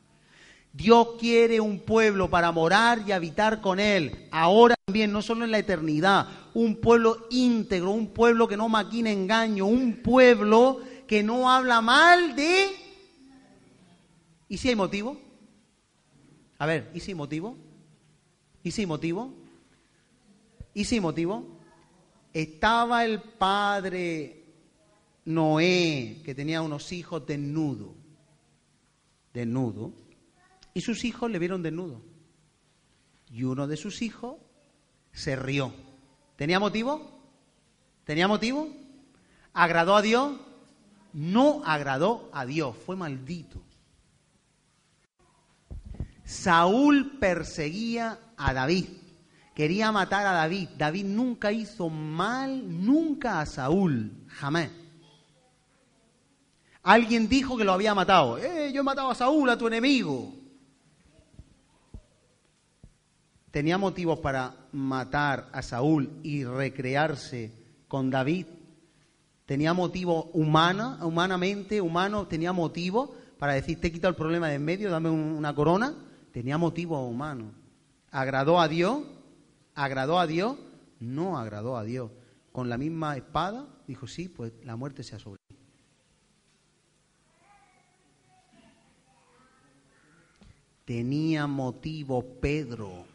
[0.74, 5.52] Dios quiere un pueblo para morar y habitar con Él, ahora también, no solo en
[5.52, 11.50] la eternidad, un pueblo íntegro, un pueblo que no maquina engaño, un pueblo que no
[11.50, 12.70] habla mal de...
[14.50, 15.16] ¿Y si hay motivo?
[16.58, 17.56] A ver, ¿y si hay motivo?
[18.64, 19.32] ¿Y si hay motivo?
[20.74, 21.60] ¿Y si hay motivo?
[22.34, 24.44] Estaba el padre
[25.26, 27.92] Noé, que tenía unos hijos desnudos,
[29.34, 29.92] desnudos,
[30.74, 32.02] y sus hijos le vieron desnudo.
[33.32, 34.38] Y uno de sus hijos
[35.12, 35.74] se rió.
[36.36, 37.22] ¿Tenía motivo?
[38.06, 38.68] ¿Tenía motivo?
[39.54, 40.34] ¿Agradó a Dios?
[41.14, 43.62] no agradó a Dios, fue maldito.
[46.26, 48.86] Saúl perseguía a David,
[49.54, 50.70] quería matar a David.
[50.78, 54.70] David nunca hizo mal, nunca a Saúl, jamás.
[56.82, 58.38] Alguien dijo que lo había matado.
[58.38, 60.34] Eh, yo he matado a Saúl, a tu enemigo.
[63.54, 67.52] Tenía motivos para matar a Saúl y recrearse
[67.88, 68.48] con David.
[69.46, 74.56] Tenía motivo humana, humanamente, humano, tenía motivo para decir, te he quitado el problema de
[74.56, 75.94] en medio, dame una corona.
[76.32, 77.52] Tenía motivo humano.
[78.10, 79.04] ¿Agradó a Dios?
[79.76, 80.58] ¿Agradó a Dios?
[81.00, 82.10] No agradó a Dios.
[82.52, 85.38] Con la misma espada, dijo, sí, pues la muerte sea sobre
[90.86, 93.06] tenía motivo Pedro,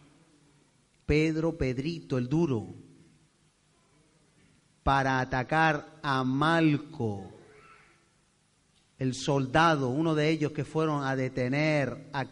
[1.08, 2.74] Pedro, Pedrito, el duro,
[4.82, 7.32] para atacar a Malco,
[8.98, 12.26] el soldado, uno de ellos que fueron a detener a,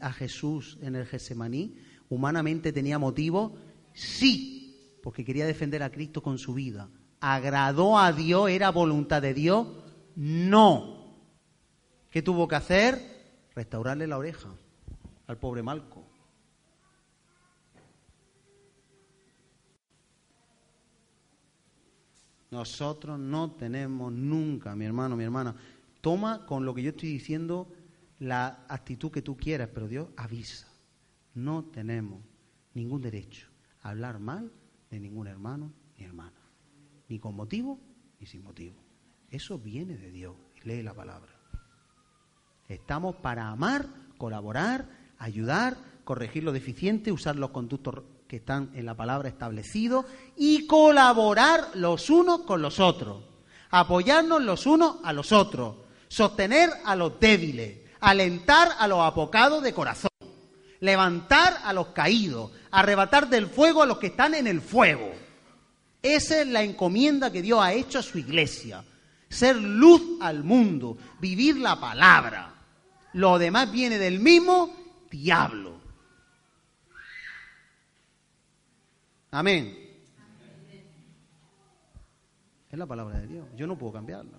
[0.00, 1.76] a Jesús en el Getsemaní,
[2.08, 3.58] humanamente tenía motivo,
[3.92, 6.88] sí, porque quería defender a Cristo con su vida.
[7.20, 8.48] ¿Agradó a Dios?
[8.48, 9.66] ¿Era voluntad de Dios?
[10.16, 11.18] No.
[12.08, 12.98] ¿Qué tuvo que hacer?
[13.54, 14.48] Restaurarle la oreja
[15.26, 16.01] al pobre Malco.
[22.52, 25.56] Nosotros no tenemos nunca, mi hermano, mi hermana,
[26.02, 27.66] toma con lo que yo estoy diciendo
[28.18, 30.68] la actitud que tú quieras, pero Dios avisa.
[31.32, 32.20] No tenemos
[32.74, 33.48] ningún derecho
[33.80, 34.52] a hablar mal
[34.90, 36.36] de ningún hermano ni hermana,
[37.08, 37.80] ni con motivo
[38.20, 38.76] ni sin motivo.
[39.30, 40.36] Eso viene de Dios.
[40.62, 41.32] Lee la palabra.
[42.68, 43.88] Estamos para amar,
[44.18, 50.06] colaborar, ayudar, corregir lo deficiente, usar los conductos que están en la palabra establecidos
[50.38, 53.22] y colaborar los unos con los otros,
[53.68, 55.76] apoyarnos los unos a los otros,
[56.08, 60.08] sostener a los débiles, alentar a los apocados de corazón,
[60.80, 65.10] levantar a los caídos, arrebatar del fuego a los que están en el fuego.
[66.00, 68.82] Esa es la encomienda que Dios ha hecho a su iglesia.
[69.28, 72.54] Ser luz al mundo, vivir la palabra.
[73.12, 74.74] Lo demás viene del mismo
[75.10, 75.71] diablo.
[79.32, 79.76] Amén.
[82.70, 83.46] Es la palabra de Dios.
[83.56, 84.38] Yo no puedo cambiarla.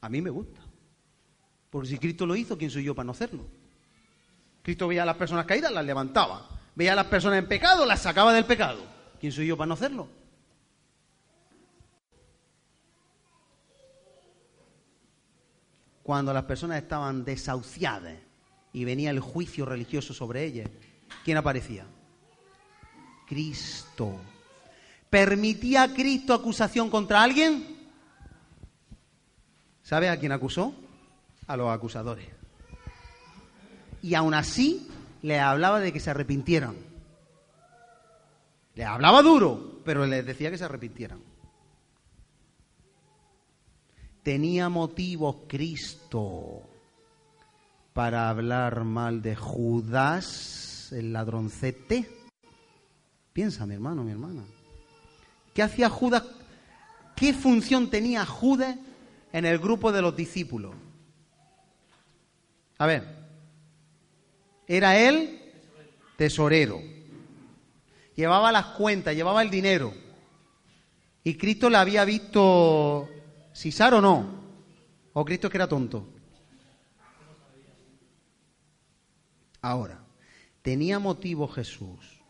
[0.00, 0.60] A mí me gusta.
[1.70, 3.44] Porque si Cristo lo hizo, ¿quién soy yo para no hacerlo?
[4.62, 6.48] Cristo veía a las personas caídas, las levantaba.
[6.74, 8.80] Veía a las personas en pecado, las sacaba del pecado.
[9.20, 10.08] ¿Quién soy yo para no hacerlo?
[16.08, 18.16] cuando las personas estaban desahuciadas
[18.72, 20.68] y venía el juicio religioso sobre ellas,
[21.24, 21.86] ¿quién aparecía?
[23.26, 24.16] Cristo.
[25.10, 27.88] ¿Permitía Cristo acusación contra alguien?
[29.82, 30.74] ¿Sabe a quién acusó?
[31.46, 32.28] A los acusadores.
[34.02, 34.88] Y aún así
[35.22, 36.76] le hablaba de que se arrepintieran.
[38.74, 41.20] Le hablaba duro, pero les decía que se arrepintieran
[44.28, 46.68] tenía motivos Cristo
[47.92, 52.08] para hablar mal de Judas, el ladroncete?
[53.32, 54.42] Piensa, mi hermano, mi hermana.
[55.54, 56.24] ¿Qué hacía Judas?
[57.16, 58.76] ¿Qué función tenía Judas
[59.32, 60.74] en el grupo de los discípulos?
[62.78, 63.04] A ver,
[64.66, 65.40] era él
[66.16, 66.80] tesorero.
[68.14, 69.92] Llevaba las cuentas, llevaba el dinero.
[71.24, 73.08] Y Cristo le había visto
[73.58, 74.24] ¿Cisar o no?
[75.14, 76.06] ¿O Cristo que era tonto?
[79.60, 80.04] Ahora,
[80.62, 82.22] ¿tenía motivo Jesús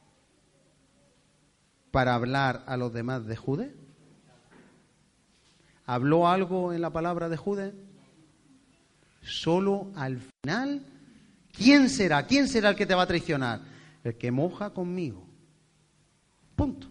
[1.91, 3.75] para hablar a los demás de Jude?
[5.87, 7.75] ¿Habló algo en la palabra de Jude?
[9.23, 10.87] Solo al final,
[11.53, 12.27] ¿quién será?
[12.27, 13.61] ¿Quién será el que te va a traicionar?
[14.05, 15.27] El que moja conmigo.
[16.57, 16.88] Punto.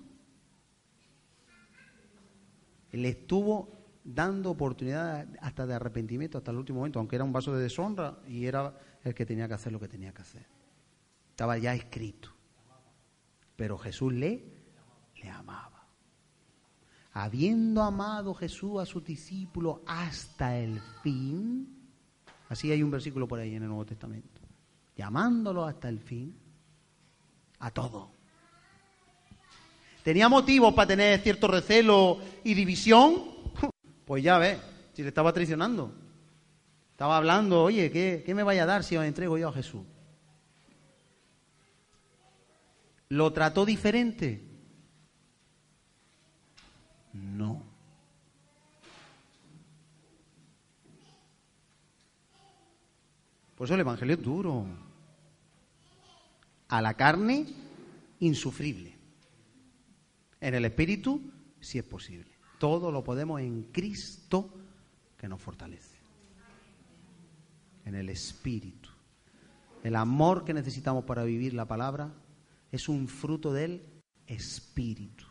[2.91, 3.76] Él estuvo
[4.07, 8.19] dando oportunidad hasta de arrepentimiento hasta el último momento, aunque era un vaso de deshonra
[8.25, 10.45] y era el que tenía que hacer lo que tenía que hacer.
[11.29, 12.29] Estaba ya escrito.
[13.57, 14.43] Pero Jesús le,
[15.21, 15.85] le amaba.
[17.11, 21.67] Habiendo amado Jesús a sus discípulos hasta el fin,
[22.47, 24.41] así hay un versículo por ahí en el Nuevo Testamento,
[24.95, 26.33] llamándolo hasta el fin,
[27.59, 28.11] a todo.
[30.03, 33.36] ¿Tenía motivos para tener cierto recelo y división?
[34.07, 34.57] Pues ya ves,
[34.93, 35.93] si le estaba traicionando.
[36.91, 39.81] Estaba hablando, oye, ¿qué, ¿qué, me vaya a dar si os entrego yo a Jesús?
[43.09, 44.41] ¿Lo trató diferente?
[47.11, 47.61] No.
[53.57, 54.65] Por eso el Evangelio es duro.
[56.69, 57.45] A la carne,
[58.21, 58.95] insufrible.
[60.39, 61.21] En el espíritu,
[61.59, 62.26] si es posible.
[62.59, 64.53] Todo lo podemos en Cristo
[65.17, 65.97] que nos fortalece.
[67.85, 68.89] En el Espíritu.
[69.83, 72.13] El amor que necesitamos para vivir la palabra
[72.71, 73.81] es un fruto del
[74.25, 75.25] Espíritu.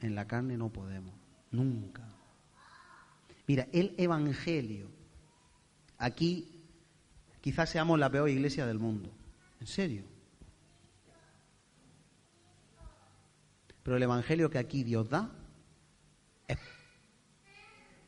[0.00, 1.14] En la carne no podemos,
[1.50, 2.08] nunca.
[3.46, 4.88] Mira, el Evangelio,
[5.96, 6.66] aquí
[7.40, 9.10] quizás seamos la peor iglesia del mundo,
[9.60, 10.04] en serio.
[13.82, 15.37] Pero el Evangelio que aquí Dios da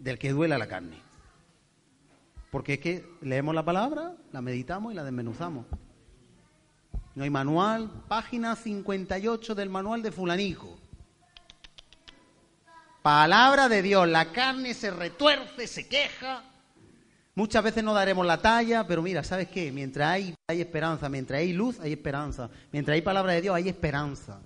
[0.01, 1.01] del que duela la carne.
[2.51, 5.67] Porque es que leemos la palabra, la meditamos y la desmenuzamos.
[7.15, 10.77] No hay manual, página 58 del manual de fulanico.
[13.03, 16.45] Palabra de Dios, la carne se retuerce, se queja.
[17.35, 19.71] Muchas veces no daremos la talla, pero mira, ¿sabes qué?
[19.71, 22.51] Mientras hay, hay esperanza, mientras hay luz, hay esperanza.
[22.73, 24.41] Mientras hay palabra de Dios, hay esperanza.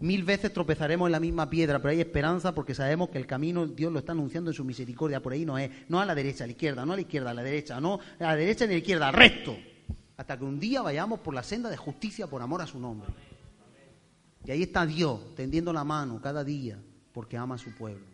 [0.00, 3.66] Mil veces tropezaremos en la misma piedra, pero hay esperanza porque sabemos que el camino
[3.66, 5.22] Dios lo está anunciando en su misericordia.
[5.22, 7.30] Por ahí no es, no a la derecha, a la izquierda, no a la izquierda,
[7.30, 9.56] a la derecha, no a la derecha ni a la izquierda, al resto.
[10.16, 13.10] Hasta que un día vayamos por la senda de justicia por amor a su nombre.
[14.44, 16.78] Y ahí está Dios tendiendo la mano cada día
[17.12, 18.04] porque ama a su pueblo.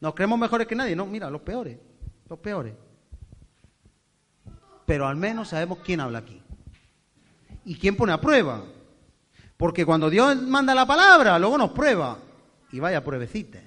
[0.00, 0.94] ¿Nos creemos mejores que nadie?
[0.94, 1.78] No, mira, los peores,
[2.28, 2.74] los peores.
[4.86, 6.40] Pero al menos sabemos quién habla aquí.
[7.64, 8.64] ¿Y quién pone a prueba?
[9.62, 12.18] Porque cuando Dios manda la palabra, luego nos prueba.
[12.72, 13.60] Y vaya pruebecita.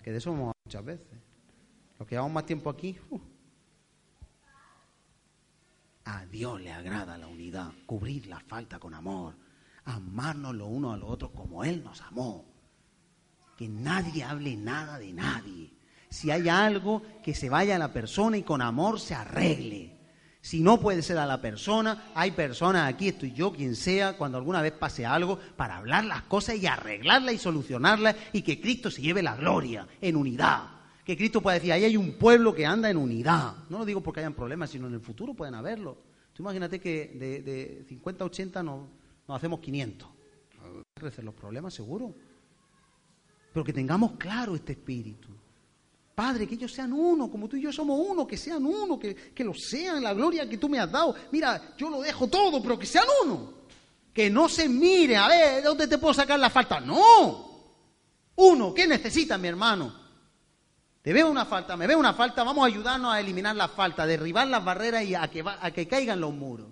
[0.00, 1.18] Que de eso hemos muchas veces.
[1.98, 2.96] Los que llevamos más tiempo aquí.
[3.10, 3.18] Uh.
[6.04, 9.34] A Dios le agrada la unidad, cubrir la falta con amor,
[9.84, 12.44] amarnos los unos a los otros como Él nos amó.
[13.56, 15.72] Que nadie hable nada de nadie.
[16.08, 19.95] Si hay algo, que se vaya a la persona y con amor se arregle.
[20.46, 24.38] Si no puede ser a la persona, hay personas aquí, estoy yo, quien sea, cuando
[24.38, 28.88] alguna vez pase algo, para hablar las cosas y arreglarlas y solucionarlas y que Cristo
[28.88, 30.68] se lleve la gloria en unidad.
[31.04, 33.56] Que Cristo pueda decir, ahí hay un pueblo que anda en unidad.
[33.68, 35.98] No lo digo porque hayan problemas, sino en el futuro pueden haberlo.
[36.32, 38.82] Tú imagínate que de, 50 a 80 nos,
[39.26, 40.08] nos hacemos 500.
[40.94, 42.14] Crecer los problemas, seguro.
[43.52, 45.28] Pero que tengamos claro este espíritu.
[46.16, 49.14] Padre, que ellos sean uno, como tú y yo somos uno, que sean uno, que,
[49.14, 51.14] que lo sean, la gloria que tú me has dado.
[51.30, 53.52] Mira, yo lo dejo todo, pero que sean uno.
[54.14, 56.80] Que no se mire, a ver, ¿de dónde te puedo sacar la falta?
[56.80, 57.50] No.
[58.34, 59.94] Uno, ¿qué necesita mi hermano?
[61.02, 64.04] Te veo una falta, me veo una falta, vamos a ayudarnos a eliminar la falta,
[64.04, 66.68] a derribar las barreras y a que, a que caigan los muros.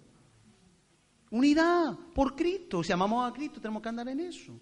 [1.30, 2.82] Unidad por Cristo.
[2.82, 4.58] Si amamos a Cristo, tenemos que andar en eso.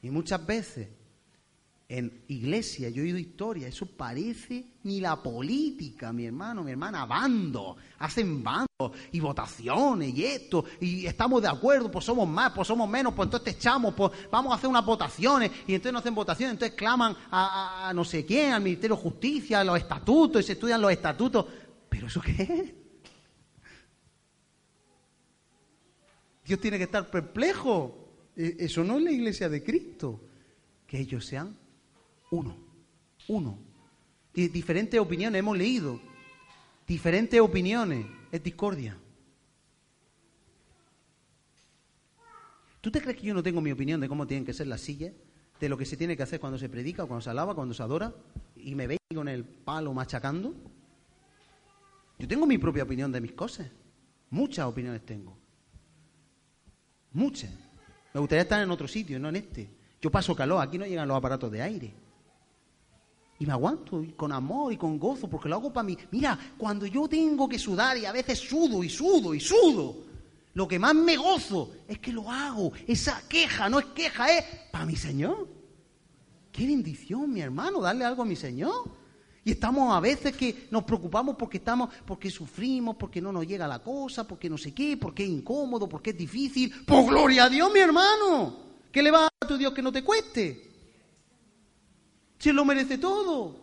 [0.00, 0.88] Y muchas veces
[1.90, 7.06] en iglesia, yo he oído historia, eso parece ni la política, mi hermano, mi hermana,
[7.06, 12.68] bando, hacen bando y votaciones y esto, y estamos de acuerdo, pues somos más, pues
[12.68, 15.98] somos menos, pues entonces te echamos, pues vamos a hacer unas votaciones, y entonces no
[16.00, 20.42] hacen votaciones, entonces claman a, no sé quién, al Ministerio de Justicia, a los estatutos,
[20.42, 21.46] y se estudian los estatutos.
[21.88, 22.74] ¿Pero eso qué es?
[26.44, 28.08] Dios tiene que estar perplejo.
[28.36, 30.20] E, eso no es la iglesia de Cristo.
[30.86, 31.57] Que ellos sean
[32.30, 32.56] uno,
[33.28, 33.58] uno.
[34.34, 36.00] diferentes opiniones, hemos leído.
[36.86, 38.96] Diferentes opiniones, es discordia.
[42.80, 44.80] ¿Tú te crees que yo no tengo mi opinión de cómo tienen que ser las
[44.80, 45.12] sillas?
[45.60, 47.82] De lo que se tiene que hacer cuando se predica, cuando se alaba, cuando se
[47.82, 48.14] adora,
[48.56, 50.54] y me veis con el palo machacando.
[52.18, 53.68] Yo tengo mi propia opinión de mis cosas.
[54.30, 55.36] Muchas opiniones tengo.
[57.12, 57.50] Muchas.
[58.14, 59.68] Me gustaría estar en otro sitio, no en este.
[60.00, 61.94] Yo paso calor, aquí no llegan los aparatos de aire.
[63.40, 65.96] Y me aguanto con amor y con gozo porque lo hago para mí.
[66.10, 69.96] Mira, cuando yo tengo que sudar y a veces sudo y sudo y sudo,
[70.54, 72.72] lo que más me gozo es que lo hago.
[72.86, 75.48] Esa queja no es queja, es para mi Señor.
[76.50, 78.90] Qué bendición, mi hermano, darle algo a mi Señor.
[79.44, 83.68] Y estamos a veces que nos preocupamos porque estamos, porque sufrimos, porque no nos llega
[83.68, 86.84] la cosa, porque no sé qué, porque es incómodo, porque es difícil.
[86.84, 88.56] Por gloria a Dios, mi hermano.
[88.90, 90.67] ¿Qué le va a tu Dios que no te cueste?
[92.38, 93.56] Si lo merece todo.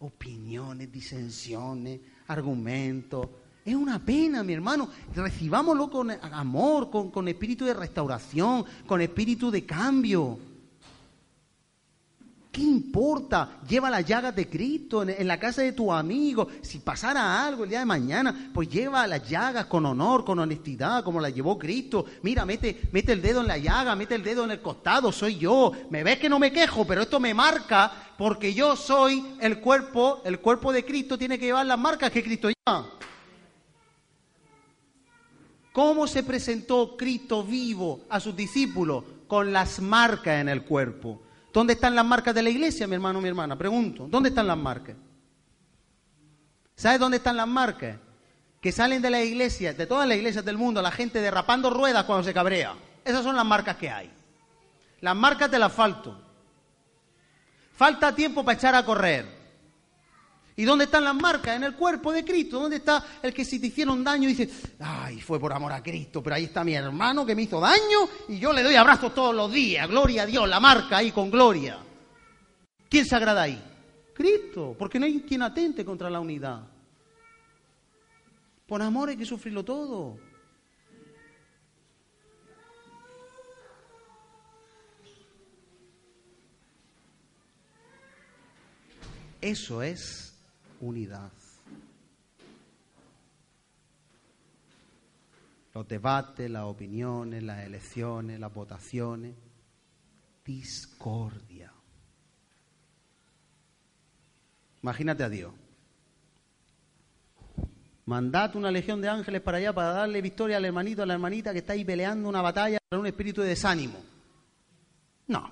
[0.00, 3.28] Opiniones, disensiones, argumentos.
[3.64, 4.88] Es una pena, mi hermano.
[5.14, 10.38] Recibámoslo con amor, con, con espíritu de restauración, con espíritu de cambio.
[12.52, 13.60] ¿Qué importa?
[13.66, 16.48] Lleva las llagas de Cristo en, la casa de tu amigo.
[16.60, 21.02] Si pasara algo el día de mañana, pues lleva las llagas con honor, con honestidad,
[21.02, 22.04] como las llevó Cristo.
[22.20, 25.38] Mira, mete, mete el dedo en la llaga, mete el dedo en el costado, soy
[25.38, 25.72] yo.
[25.88, 30.20] Me ves que no me quejo, pero esto me marca porque yo soy el cuerpo,
[30.26, 32.86] el cuerpo de Cristo tiene que llevar las marcas que Cristo lleva.
[35.72, 39.04] ¿Cómo se presentó Cristo vivo a sus discípulos?
[39.26, 41.22] Con las marcas en el cuerpo.
[41.52, 43.56] ¿Dónde están las marcas de la iglesia, mi hermano, mi hermana?
[43.56, 44.96] Pregunto, ¿dónde están las marcas?
[46.74, 47.98] ¿Sabes dónde están las marcas?
[48.60, 52.04] Que salen de la iglesia, de todas las iglesias del mundo, la gente derrapando ruedas
[52.04, 52.74] cuando se cabrea.
[53.04, 54.10] Esas son las marcas que hay.
[55.00, 56.18] Las marcas del asfalto.
[57.74, 59.41] Falta tiempo para echar a correr.
[60.56, 61.56] ¿Y dónde están las marcas?
[61.56, 62.60] En el cuerpo de Cristo.
[62.60, 64.48] ¿Dónde está el que si te hicieron daño dice,
[64.80, 68.08] ay, fue por amor a Cristo, pero ahí está mi hermano que me hizo daño
[68.28, 69.88] y yo le doy abrazos todos los días.
[69.88, 71.78] Gloria a Dios, la marca ahí con gloria.
[72.88, 73.62] ¿Quién se agrada ahí?
[74.12, 76.60] Cristo, porque no hay quien atente contra la unidad.
[78.66, 80.18] Por amor hay que sufrirlo todo.
[89.40, 90.31] Eso es
[90.82, 91.30] unidad.
[95.74, 99.34] Los debates, las opiniones, las elecciones, las votaciones,
[100.44, 101.72] discordia.
[104.82, 105.54] Imagínate a Dios.
[108.04, 111.52] Mandad una legión de ángeles para allá para darle victoria al hermanito, a la hermanita
[111.52, 114.02] que está ahí peleando una batalla para un espíritu de desánimo.
[115.28, 115.48] No.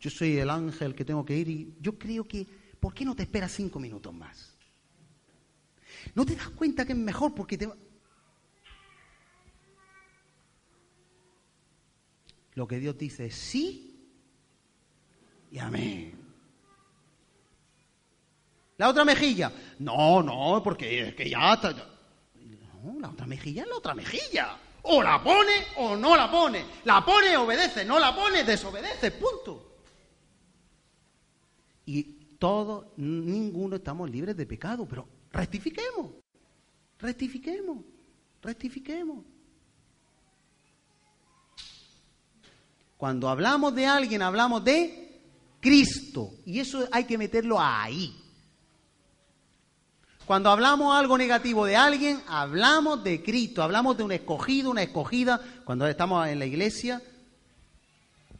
[0.00, 3.16] Yo soy el ángel que tengo que ir y yo creo que ¿por qué no
[3.16, 4.54] te esperas cinco minutos más?
[6.14, 7.66] ¿No te das cuenta que es mejor porque te...
[12.52, 14.06] Lo que Dios dice es sí
[15.50, 16.12] y amén.
[18.76, 19.50] La otra mejilla.
[19.78, 21.72] No, no, porque es que ya está...
[21.72, 24.58] No, la otra mejilla es la otra mejilla.
[24.82, 26.66] O la pone o no la pone.
[26.84, 27.82] La pone, obedece.
[27.86, 29.10] No la pone, desobedece.
[29.12, 29.70] Punto.
[31.86, 32.13] Y
[32.44, 36.10] todos, ninguno estamos libres de pecado, pero rectifiquemos,
[36.98, 37.78] rectifiquemos,
[38.42, 39.24] rectifiquemos.
[42.98, 45.22] Cuando hablamos de alguien, hablamos de
[45.58, 46.34] Cristo.
[46.44, 48.14] Y eso hay que meterlo ahí.
[50.26, 55.40] Cuando hablamos algo negativo de alguien, hablamos de Cristo, hablamos de un escogido, una escogida.
[55.64, 57.00] Cuando estamos en la iglesia,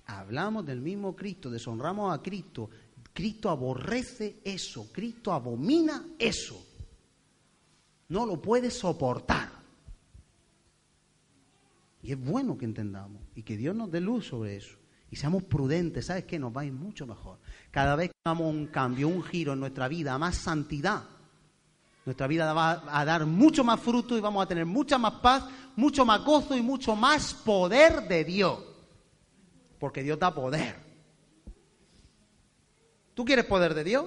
[0.05, 2.69] hablamos del mismo Cristo, deshonramos a Cristo,
[3.15, 6.61] Cristo aborrece eso, Cristo abomina eso.
[8.09, 9.51] No lo puede soportar.
[12.03, 14.77] Y es bueno que entendamos y que Dios nos dé luz sobre eso.
[15.11, 16.41] Y seamos prudentes, ¿sabes qué?
[16.41, 17.39] Nos va a ir mucho mejor.
[17.71, 21.05] Cada vez que hagamos un cambio, un giro en nuestra vida, más santidad,
[22.05, 25.45] nuestra vida va a dar mucho más fruto y vamos a tener mucha más paz,
[25.77, 28.59] mucho más gozo y mucho más poder de Dios.
[29.79, 30.84] Porque Dios da poder.
[33.15, 34.07] ¿Tú quieres poder de Dios?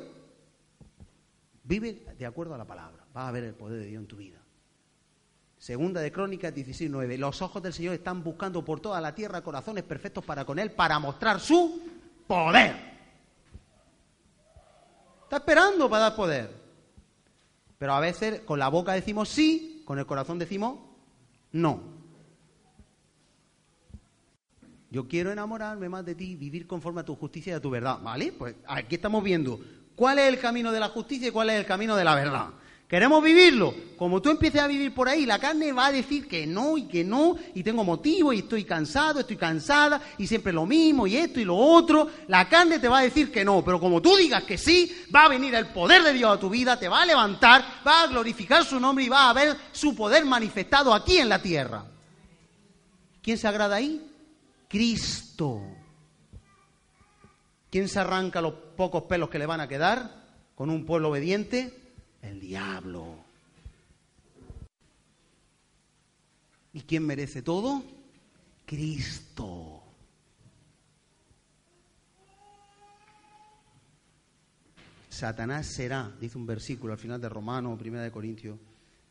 [1.63, 3.05] Vive de acuerdo a la palabra.
[3.13, 4.37] Vas a ver el poder de Dios en tu vida.
[5.57, 7.17] Segunda de Crónicas 16.9.
[7.17, 10.71] Los ojos del Señor están buscando por toda la tierra corazones perfectos para con Él,
[10.71, 11.81] para mostrar su
[12.27, 12.75] poder.
[15.23, 16.67] Está esperando para dar poder.
[17.77, 20.79] Pero a veces con la boca decimos sí, con el corazón decimos
[21.51, 21.96] no.
[24.89, 27.99] Yo quiero enamorarme más de ti, vivir conforme a tu justicia y a tu verdad.
[28.01, 28.33] ¿Vale?
[28.37, 29.59] Pues aquí estamos viendo
[29.95, 32.49] cuál es el camino de la justicia y cuál es el camino de la verdad.
[32.87, 33.75] Queremos vivirlo.
[33.97, 36.83] Como tú empieces a vivir por ahí, la carne va a decir que no y
[36.83, 41.17] que no, y tengo motivo, y estoy cansado, estoy cansada, y siempre lo mismo, y
[41.17, 42.09] esto y lo otro.
[42.29, 45.25] La carne te va a decir que no, pero como tú digas que sí, va
[45.25, 48.07] a venir el poder de Dios a tu vida, te va a levantar, va a
[48.07, 51.83] glorificar su nombre y va a ver su poder manifestado aquí en la tierra.
[53.21, 54.06] ¿Quién se agrada ahí?
[54.67, 55.61] Cristo.
[57.69, 61.95] ¿Quién se arranca los pocos pelos que le van a quedar con un pueblo obediente?
[62.21, 63.23] El diablo.
[66.73, 67.83] ¿Y quién merece todo?
[68.65, 69.83] Cristo.
[75.09, 78.59] Satanás será, dice un versículo al final de Romano, primera de Corintios,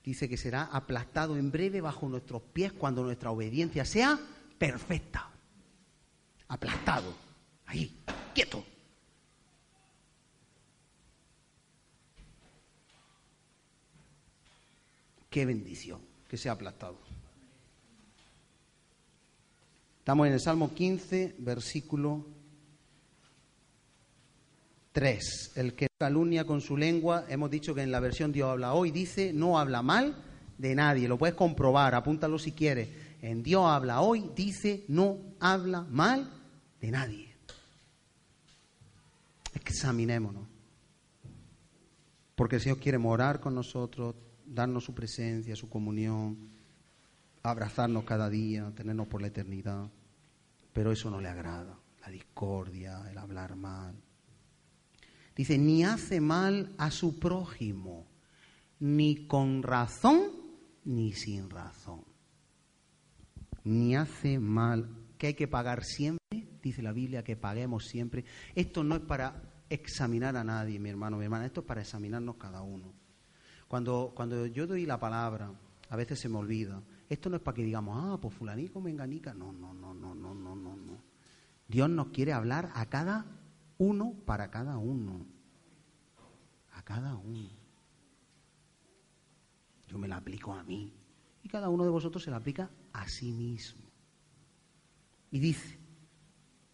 [0.05, 4.17] dice que será aplastado en breve bajo nuestros pies cuando nuestra obediencia sea
[4.57, 5.36] perfecta
[6.57, 7.15] aplastado,
[7.67, 7.95] ahí,
[8.35, 8.65] quieto.
[15.29, 16.97] Qué bendición que sea aplastado.
[19.99, 22.25] Estamos en el Salmo 15, versículo
[24.93, 25.53] 3.
[25.57, 28.93] El que calumnia con su lengua, hemos dicho que en la versión Dios habla hoy,
[28.93, 30.17] dice no habla mal
[30.57, 31.07] de nadie.
[31.07, 32.89] Lo puedes comprobar, apúntalo si quieres.
[33.21, 36.33] En Dios habla hoy, dice no habla mal
[36.81, 37.35] de nadie.
[39.55, 40.47] Examinémonos.
[42.35, 44.15] Porque el Señor quiere morar con nosotros,
[44.45, 46.51] darnos su presencia, su comunión,
[47.43, 49.91] abrazarnos cada día, tenernos por la eternidad.
[50.73, 53.95] Pero eso no le agrada, la discordia, el hablar mal.
[55.35, 58.07] Dice, ni hace mal a su prójimo,
[58.81, 60.31] ni con razón,
[60.85, 62.05] ni sin razón.
[63.65, 68.25] Ni hace mal, que hay que pagar siempre, dice la Biblia, que paguemos siempre.
[68.55, 72.37] Esto no es para examinar a nadie, mi hermano, mi hermana, esto es para examinarnos
[72.37, 72.93] cada uno.
[73.69, 75.53] Cuando, cuando yo doy la palabra,
[75.89, 76.83] a veces se me olvida.
[77.09, 79.35] Esto no es para que digamos, ah, pues fulanico, menganica.
[79.35, 80.99] No, no, no, no, no, no, no, no.
[81.69, 83.27] Dios nos quiere hablar a cada
[83.79, 85.27] uno para cada uno.
[86.73, 87.51] A cada uno.
[89.89, 90.93] Yo me la aplico a mí.
[91.43, 93.83] Y cada uno de vosotros se la aplica a sí mismo.
[95.31, 95.79] Y dice,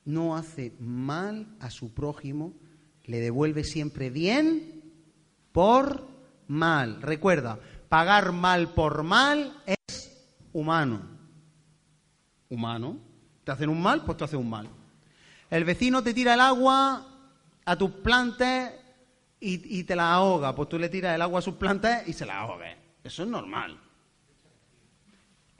[0.04, 2.52] no hace mal a su prójimo,
[3.04, 4.82] le devuelve siempre bien
[5.52, 6.08] por
[6.48, 7.02] mal.
[7.02, 10.12] Recuerda, pagar mal por mal es
[10.52, 11.02] humano.
[12.48, 12.98] Humano.
[13.44, 14.68] Te hacen un mal, pues te hacen un mal.
[15.50, 17.06] El vecino te tira el agua
[17.64, 18.72] a tus plantas
[19.40, 20.54] y, te la ahoga.
[20.54, 22.76] Pues tú le tiras el agua a sus plantas y se la ahoga.
[23.02, 23.78] Eso es normal.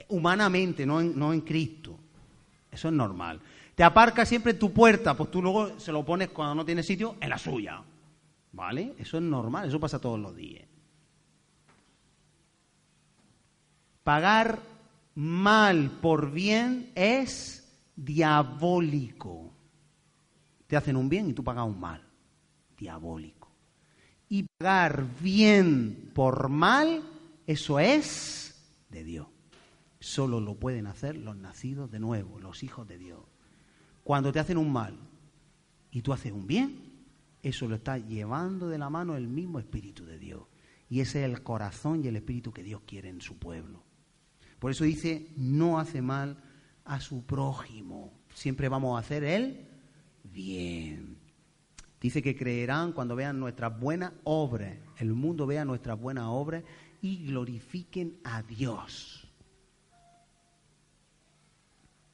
[0.07, 1.99] Humanamente, no en, no en Cristo.
[2.71, 3.41] Eso es normal.
[3.75, 6.85] Te aparca siempre en tu puerta, pues tú luego se lo pones cuando no tienes
[6.85, 7.81] sitio en la suya.
[8.51, 8.93] ¿Vale?
[8.99, 10.67] Eso es normal, eso pasa todos los días.
[14.03, 14.59] Pagar
[15.15, 19.51] mal por bien es diabólico.
[20.67, 22.03] Te hacen un bien y tú pagas un mal.
[22.77, 23.49] Diabólico.
[24.29, 27.03] Y pagar bien por mal,
[27.47, 28.55] eso es
[28.89, 29.27] de Dios.
[29.99, 33.21] Solo lo pueden hacer los nacidos de nuevo, los hijos de Dios.
[34.03, 34.97] Cuando te hacen un mal
[35.91, 36.93] y tú haces un bien,
[37.41, 40.43] eso lo está llevando de la mano el mismo Espíritu de Dios.
[40.89, 43.81] Y ese es el corazón y el espíritu que Dios quiere en su pueblo.
[44.59, 46.37] Por eso dice, no hace mal
[46.85, 48.13] a su prójimo.
[48.33, 49.67] Siempre vamos a hacer el
[50.23, 51.17] bien.
[51.99, 54.77] Dice que creerán cuando vean nuestras buenas obras.
[54.99, 56.63] El mundo vea nuestras buenas obras
[57.01, 59.27] y glorifiquen a Dios.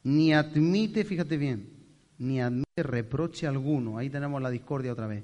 [0.04, 1.70] Ni admite, fíjate bien,
[2.20, 3.98] ni admite reproche alguno.
[3.98, 5.24] Ahí tenemos la discordia otra vez.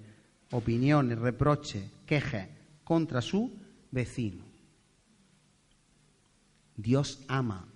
[0.51, 2.47] Opiniones, reproche, quejas
[2.83, 3.51] contra su
[3.91, 4.43] vecino.
[6.75, 7.67] Dios ama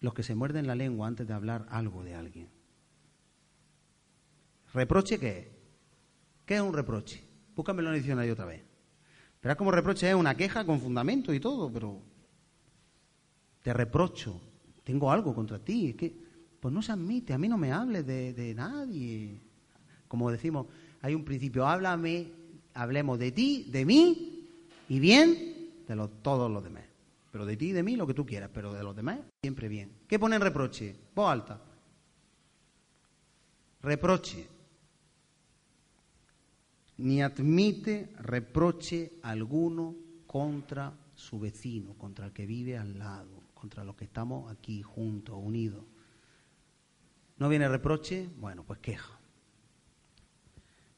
[0.00, 2.48] los que se muerden la lengua antes de hablar algo de alguien.
[4.72, 5.46] ¿Reproche qué es?
[6.44, 7.22] ¿Qué es un reproche?
[7.54, 8.62] Búscamelo en el diccionario otra vez.
[9.42, 12.02] Verás como reproche es una queja con fundamento y todo, pero
[13.62, 14.40] te reprocho,
[14.82, 16.23] tengo algo contra ti, es que
[16.64, 19.38] pues no se admite, a mí no me hables de, nadie.
[20.08, 20.66] Como decimos,
[21.02, 22.32] hay un principio, háblame,
[22.72, 24.48] hablemos de ti, de mí
[24.88, 26.84] y bien de todos los demás.
[27.30, 29.68] Pero de ti y de mí lo que tú quieras, pero de los demás siempre
[29.68, 29.90] bien.
[30.08, 30.96] ¿Qué pone en reproche?
[31.14, 31.60] Voz alta.
[33.82, 34.48] Reproche.
[36.96, 39.94] Ni admite reproche alguno
[40.26, 45.36] contra su vecino, contra el que vive al lado, contra los que estamos aquí juntos,
[45.38, 45.84] unidos.
[47.36, 48.28] ¿No viene reproche?
[48.38, 49.18] Bueno, pues queja.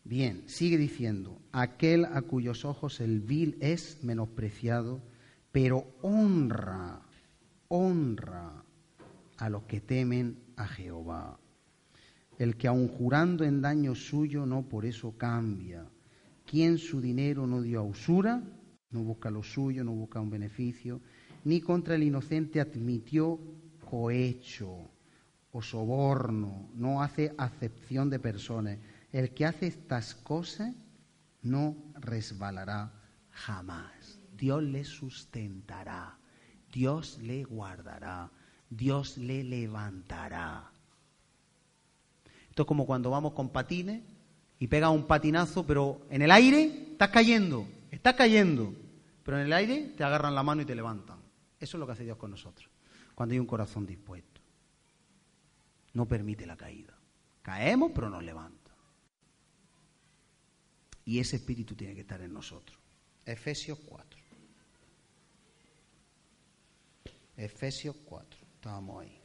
[0.05, 5.01] Bien, sigue diciendo, aquel a cuyos ojos el vil es menospreciado,
[5.51, 7.01] pero honra,
[7.69, 8.63] honra
[9.39, 11.41] a los que temen a Jehová.
[12.39, 15.89] El que aun jurando en daño suyo no por eso cambia.
[16.45, 18.43] Quien su dinero no dio a usura,
[18.91, 21.01] no busca lo suyo, no busca un beneficio,
[21.45, 23.41] ni contra el inocente admitió
[23.89, 24.91] cohecho
[25.57, 28.79] o soborno, no hace acepción de personas.
[29.11, 30.75] El que hace estas cosas
[31.41, 32.93] no resbalará
[33.31, 34.21] jamás.
[34.37, 36.19] Dios le sustentará,
[36.71, 38.31] Dios le guardará,
[38.69, 40.71] Dios le levantará.
[42.51, 44.03] Esto es como cuando vamos con patines
[44.59, 48.75] y pega un patinazo, pero en el aire estás cayendo, estás cayendo,
[49.23, 51.17] pero en el aire te agarran la mano y te levantan.
[51.59, 52.69] Eso es lo que hace Dios con nosotros,
[53.15, 54.36] cuando hay un corazón dispuesto
[55.97, 56.95] no permite la caída.
[57.41, 58.71] Caemos, pero nos levanta.
[61.07, 62.79] Y ese espíritu tiene que estar en nosotros.
[63.25, 64.21] Efesios 4.
[67.39, 68.41] Efesios 4.
[68.57, 69.23] estamos ahí.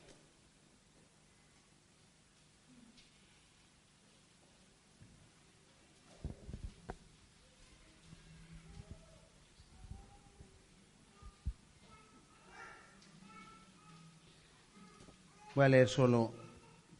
[15.54, 16.41] Voy a leer solo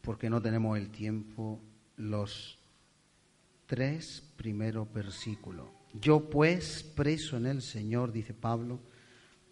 [0.02, 1.60] porque no tenemos el tiempo,
[1.96, 2.58] los
[3.66, 5.68] tres primeros versículos.
[5.94, 8.80] Yo pues, preso en el Señor, dice Pablo,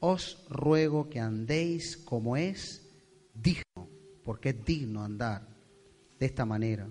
[0.00, 2.86] os ruego que andéis como es
[3.34, 3.88] digno,
[4.24, 5.46] porque es digno andar
[6.18, 6.88] de esta manera,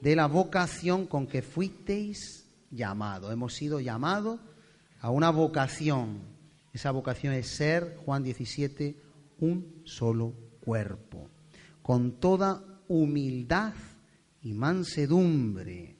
[0.00, 3.32] de la vocación con que fuisteis llamados.
[3.32, 4.40] Hemos sido llamados
[5.00, 6.20] a una vocación.
[6.72, 9.00] Esa vocación es ser, Juan 17,
[9.38, 11.30] un solo cuerpo,
[11.86, 13.72] con toda humildad
[14.42, 15.96] y mansedumbre.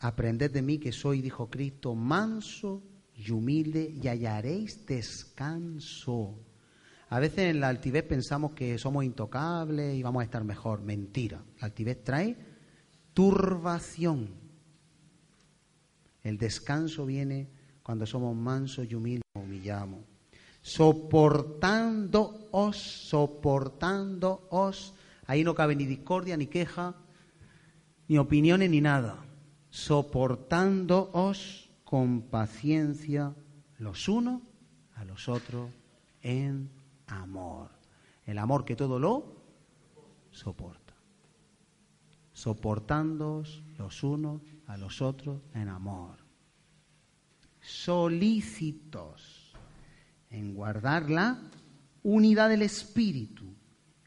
[0.00, 2.82] Aprended de mí que soy, dijo Cristo, manso
[3.12, 6.42] y humilde y hallaréis descanso.
[7.10, 10.80] A veces en la altivez pensamos que somos intocables y vamos a estar mejor.
[10.80, 11.44] Mentira.
[11.60, 12.38] La altivez trae
[13.12, 14.30] turbación.
[16.22, 17.50] El descanso viene
[17.82, 20.00] cuando somos mansos y humildes, humillamos.
[20.68, 24.94] Soportándoos, soportándoos.
[25.26, 26.94] Ahí no cabe ni discordia, ni queja,
[28.06, 29.24] ni opiniones, ni nada.
[29.70, 33.34] Soportándoos con paciencia
[33.78, 34.42] los unos
[34.94, 35.70] a los otros
[36.20, 36.70] en
[37.06, 37.70] amor.
[38.26, 39.36] El amor que todo lo
[40.30, 40.94] soporta.
[42.32, 46.28] Soportándoos los unos a los otros en amor
[47.68, 49.37] solícitos
[50.30, 51.38] en guardar la
[52.02, 53.44] unidad del espíritu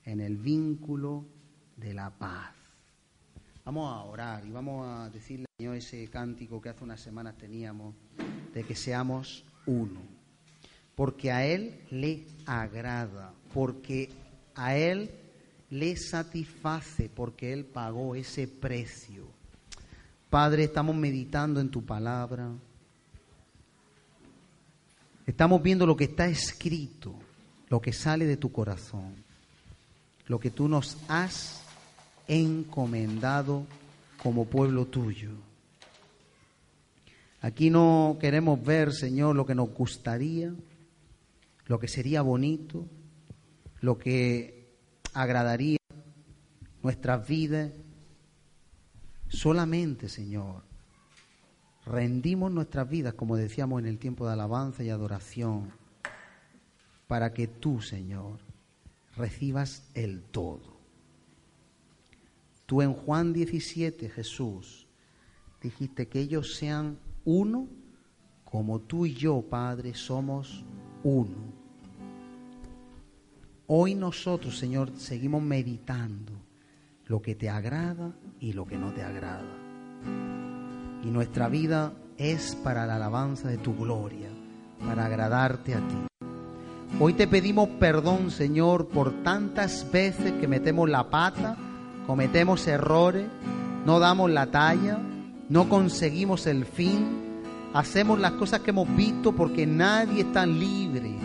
[0.06, 1.26] en el vínculo
[1.78, 2.54] de la paz.
[3.64, 7.38] Vamos a orar y vamos a decirle al Señor ese cántico que hace unas semanas
[7.38, 7.96] teníamos
[8.54, 10.02] de que seamos uno,
[10.96, 14.10] porque a Él le agrada, porque
[14.56, 15.12] a Él
[15.70, 19.28] le satisface, porque Él pagó ese precio.
[20.30, 22.50] Padre, estamos meditando en tu palabra.
[25.26, 27.14] Estamos viendo lo que está escrito,
[27.70, 29.16] lo que sale de tu corazón,
[30.28, 31.62] lo que tú nos has
[32.28, 33.66] encomendado
[34.22, 35.32] como pueblo tuyo.
[37.42, 40.54] Aquí no queremos ver, Señor, lo que nos gustaría,
[41.66, 42.86] lo que sería bonito,
[43.80, 44.68] lo que
[45.14, 45.78] agradaría
[46.84, 47.72] nuestras vidas.
[49.28, 50.64] Solamente, Señor,
[51.86, 55.72] rendimos nuestras vidas, como decíamos en el tiempo de alabanza y adoración,
[57.08, 58.40] para que tú, Señor,
[59.16, 60.80] recibas el todo.
[62.66, 64.88] Tú en Juan 17, Jesús,
[65.62, 67.68] dijiste que ellos sean uno,
[68.46, 70.64] como tú y yo, Padre, somos
[71.04, 71.62] uno.
[73.68, 76.34] Hoy nosotros, Señor, seguimos meditando
[77.06, 79.61] lo que te agrada y lo que no te agrada
[81.04, 84.30] y nuestra vida es para la alabanza de tu gloria,
[84.86, 85.98] para agradarte a ti.
[87.00, 91.58] Hoy te pedimos perdón, Señor, por tantas veces que metemos la pata,
[92.06, 93.26] cometemos errores,
[93.86, 95.00] no damos la talla,
[95.50, 97.42] no conseguimos el fin,
[97.74, 101.16] hacemos las cosas que hemos visto porque nadie es tan libre,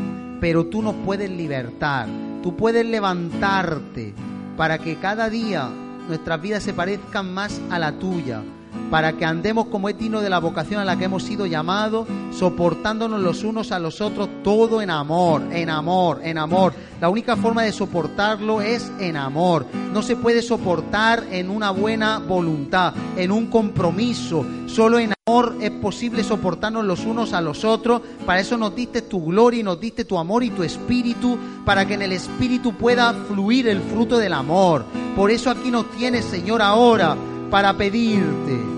[0.40, 2.08] pero tú nos puedes libertar,
[2.42, 4.14] tú puedes levantarte
[4.56, 5.68] para que cada día
[6.08, 8.42] nuestras vidas se parezcan más a la tuya,
[8.90, 12.06] para que andemos como es digno de la vocación a la que hemos sido llamados,
[12.30, 16.72] soportándonos los unos a los otros, todo en amor, en amor, en amor.
[17.00, 19.66] La única forma de soportarlo es en amor.
[19.92, 24.46] No se puede soportar en una buena voluntad, en un compromiso.
[24.66, 28.00] Solo en amor es posible soportarnos los unos a los otros.
[28.24, 31.86] Para eso nos diste tu gloria y nos diste tu amor y tu espíritu, para
[31.86, 34.84] que en el espíritu pueda fluir el fruto del amor.
[35.16, 37.16] Por eso aquí nos tienes, Señor, ahora
[37.50, 38.75] para pedirte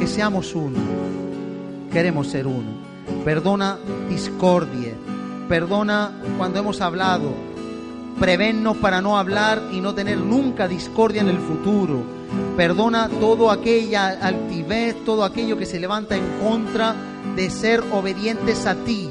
[0.00, 0.78] que seamos uno.
[1.92, 2.70] Queremos ser uno.
[3.22, 3.78] Perdona
[4.08, 4.94] discordia.
[5.46, 7.34] Perdona cuando hemos hablado.
[8.18, 12.02] Prevennos para no hablar y no tener nunca discordia en el futuro.
[12.56, 16.94] Perdona todo aquella altivez, todo aquello que se levanta en contra
[17.36, 19.10] de ser obedientes a ti.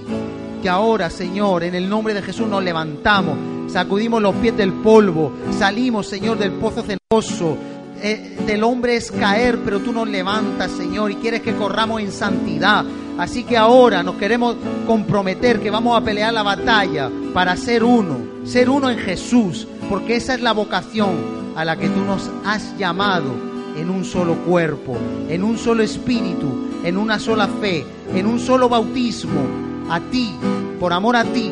[0.63, 3.37] Que ahora, Señor, en el nombre de Jesús nos levantamos,
[3.71, 7.57] sacudimos los pies del polvo, salimos, Señor, del pozo cenoso,
[8.01, 12.11] eh, del hombre es caer, pero tú nos levantas, Señor, y quieres que corramos en
[12.11, 12.85] santidad.
[13.17, 14.55] Así que ahora nos queremos
[14.87, 20.15] comprometer que vamos a pelear la batalla para ser uno, ser uno en Jesús, porque
[20.15, 21.09] esa es la vocación
[21.55, 23.33] a la que tú nos has llamado
[23.75, 24.97] en un solo cuerpo,
[25.27, 29.41] en un solo espíritu, en una sola fe, en un solo bautismo.
[29.89, 30.33] A ti,
[30.79, 31.51] por amor a ti,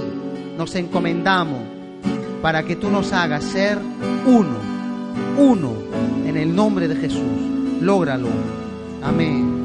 [0.57, 1.59] nos encomendamos
[2.41, 3.77] para que tú nos hagas ser
[4.25, 4.66] uno
[5.37, 5.73] uno
[6.25, 7.21] en el nombre de Jesús.
[7.81, 8.27] Lógralo.
[9.03, 9.56] Amén.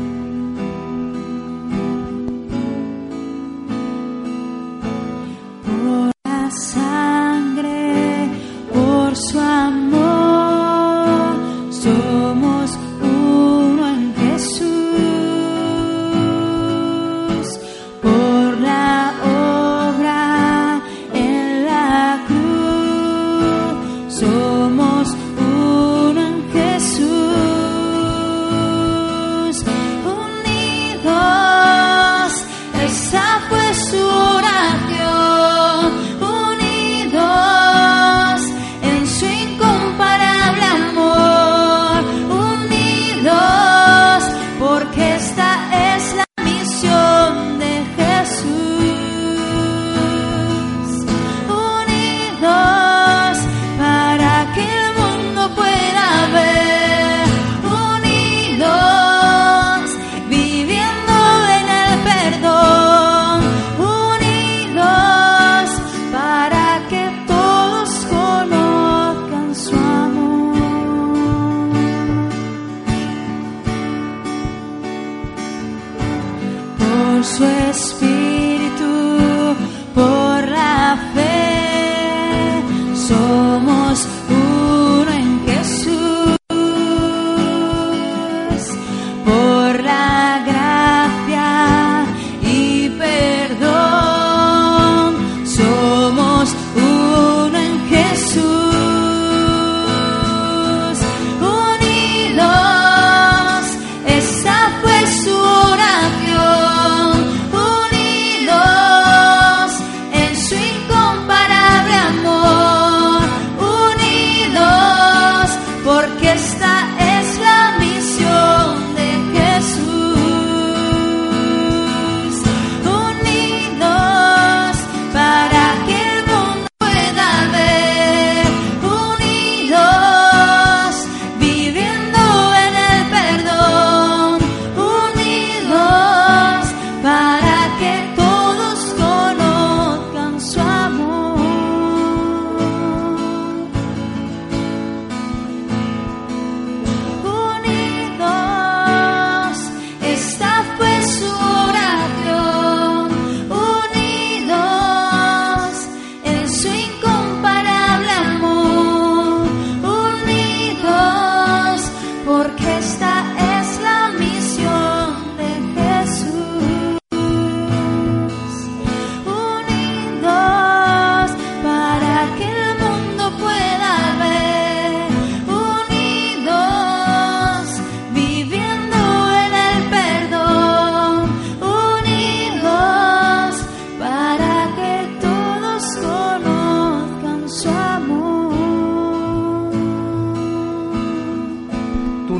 [83.94, 84.61] Somos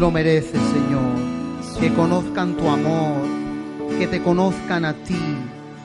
[0.02, 1.78] lo mereces, Señor.
[1.78, 3.22] Que conozcan tu amor,
[4.00, 5.14] que te conozcan a ti,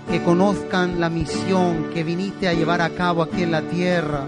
[0.09, 4.25] que conozcan la misión que viniste a llevar a cabo aquí en la tierra,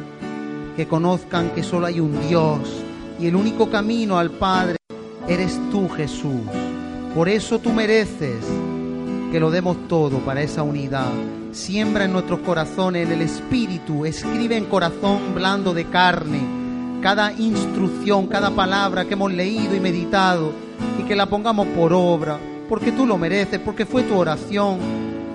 [0.76, 2.84] que conozcan que solo hay un Dios
[3.20, 4.78] y el único camino al Padre
[5.28, 6.42] eres tú, Jesús.
[7.16, 8.46] Por eso tú mereces
[9.32, 11.10] que lo demos todo para esa unidad.
[11.52, 16.59] Siembra en nuestros corazones el Espíritu, escribe en corazón blando de carne
[17.02, 20.52] cada instrucción, cada palabra que hemos leído y meditado
[21.00, 22.38] y que la pongamos por obra,
[22.68, 24.80] porque tú lo mereces, porque fue tu oración,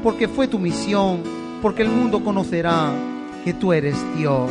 [0.02, 1.22] porque fue tu misión,
[1.62, 2.90] porque el mundo conocerá
[3.44, 4.50] que tú eres Dios.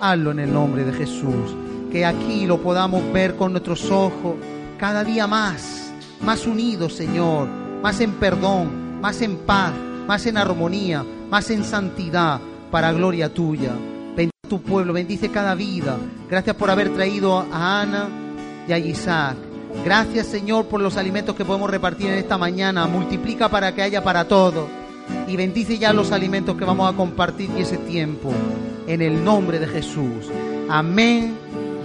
[0.00, 1.56] Hazlo en el nombre de Jesús,
[1.90, 4.36] que aquí lo podamos ver con nuestros ojos
[4.78, 5.92] cada día más,
[6.24, 7.48] más unidos, Señor,
[7.82, 9.72] más en perdón, más en paz,
[10.06, 13.72] más en armonía, más en santidad, para gloria tuya.
[14.52, 15.96] Tu pueblo, bendice cada vida.
[16.28, 18.10] Gracias por haber traído a Ana
[18.68, 19.34] y a Isaac.
[19.82, 22.86] Gracias, Señor, por los alimentos que podemos repartir en esta mañana.
[22.86, 24.68] Multiplica para que haya para todos.
[25.26, 28.30] Y bendice ya los alimentos que vamos a compartir y ese tiempo.
[28.86, 30.30] En el nombre de Jesús.
[30.68, 31.34] Amén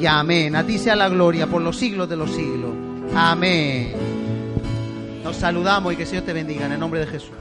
[0.01, 0.53] y amén.
[0.57, 2.71] A ti sea la gloria por los siglos de los siglos.
[3.15, 3.93] Amén.
[5.23, 7.31] Nos saludamos y que Señor te bendiga en el nombre de Jesús.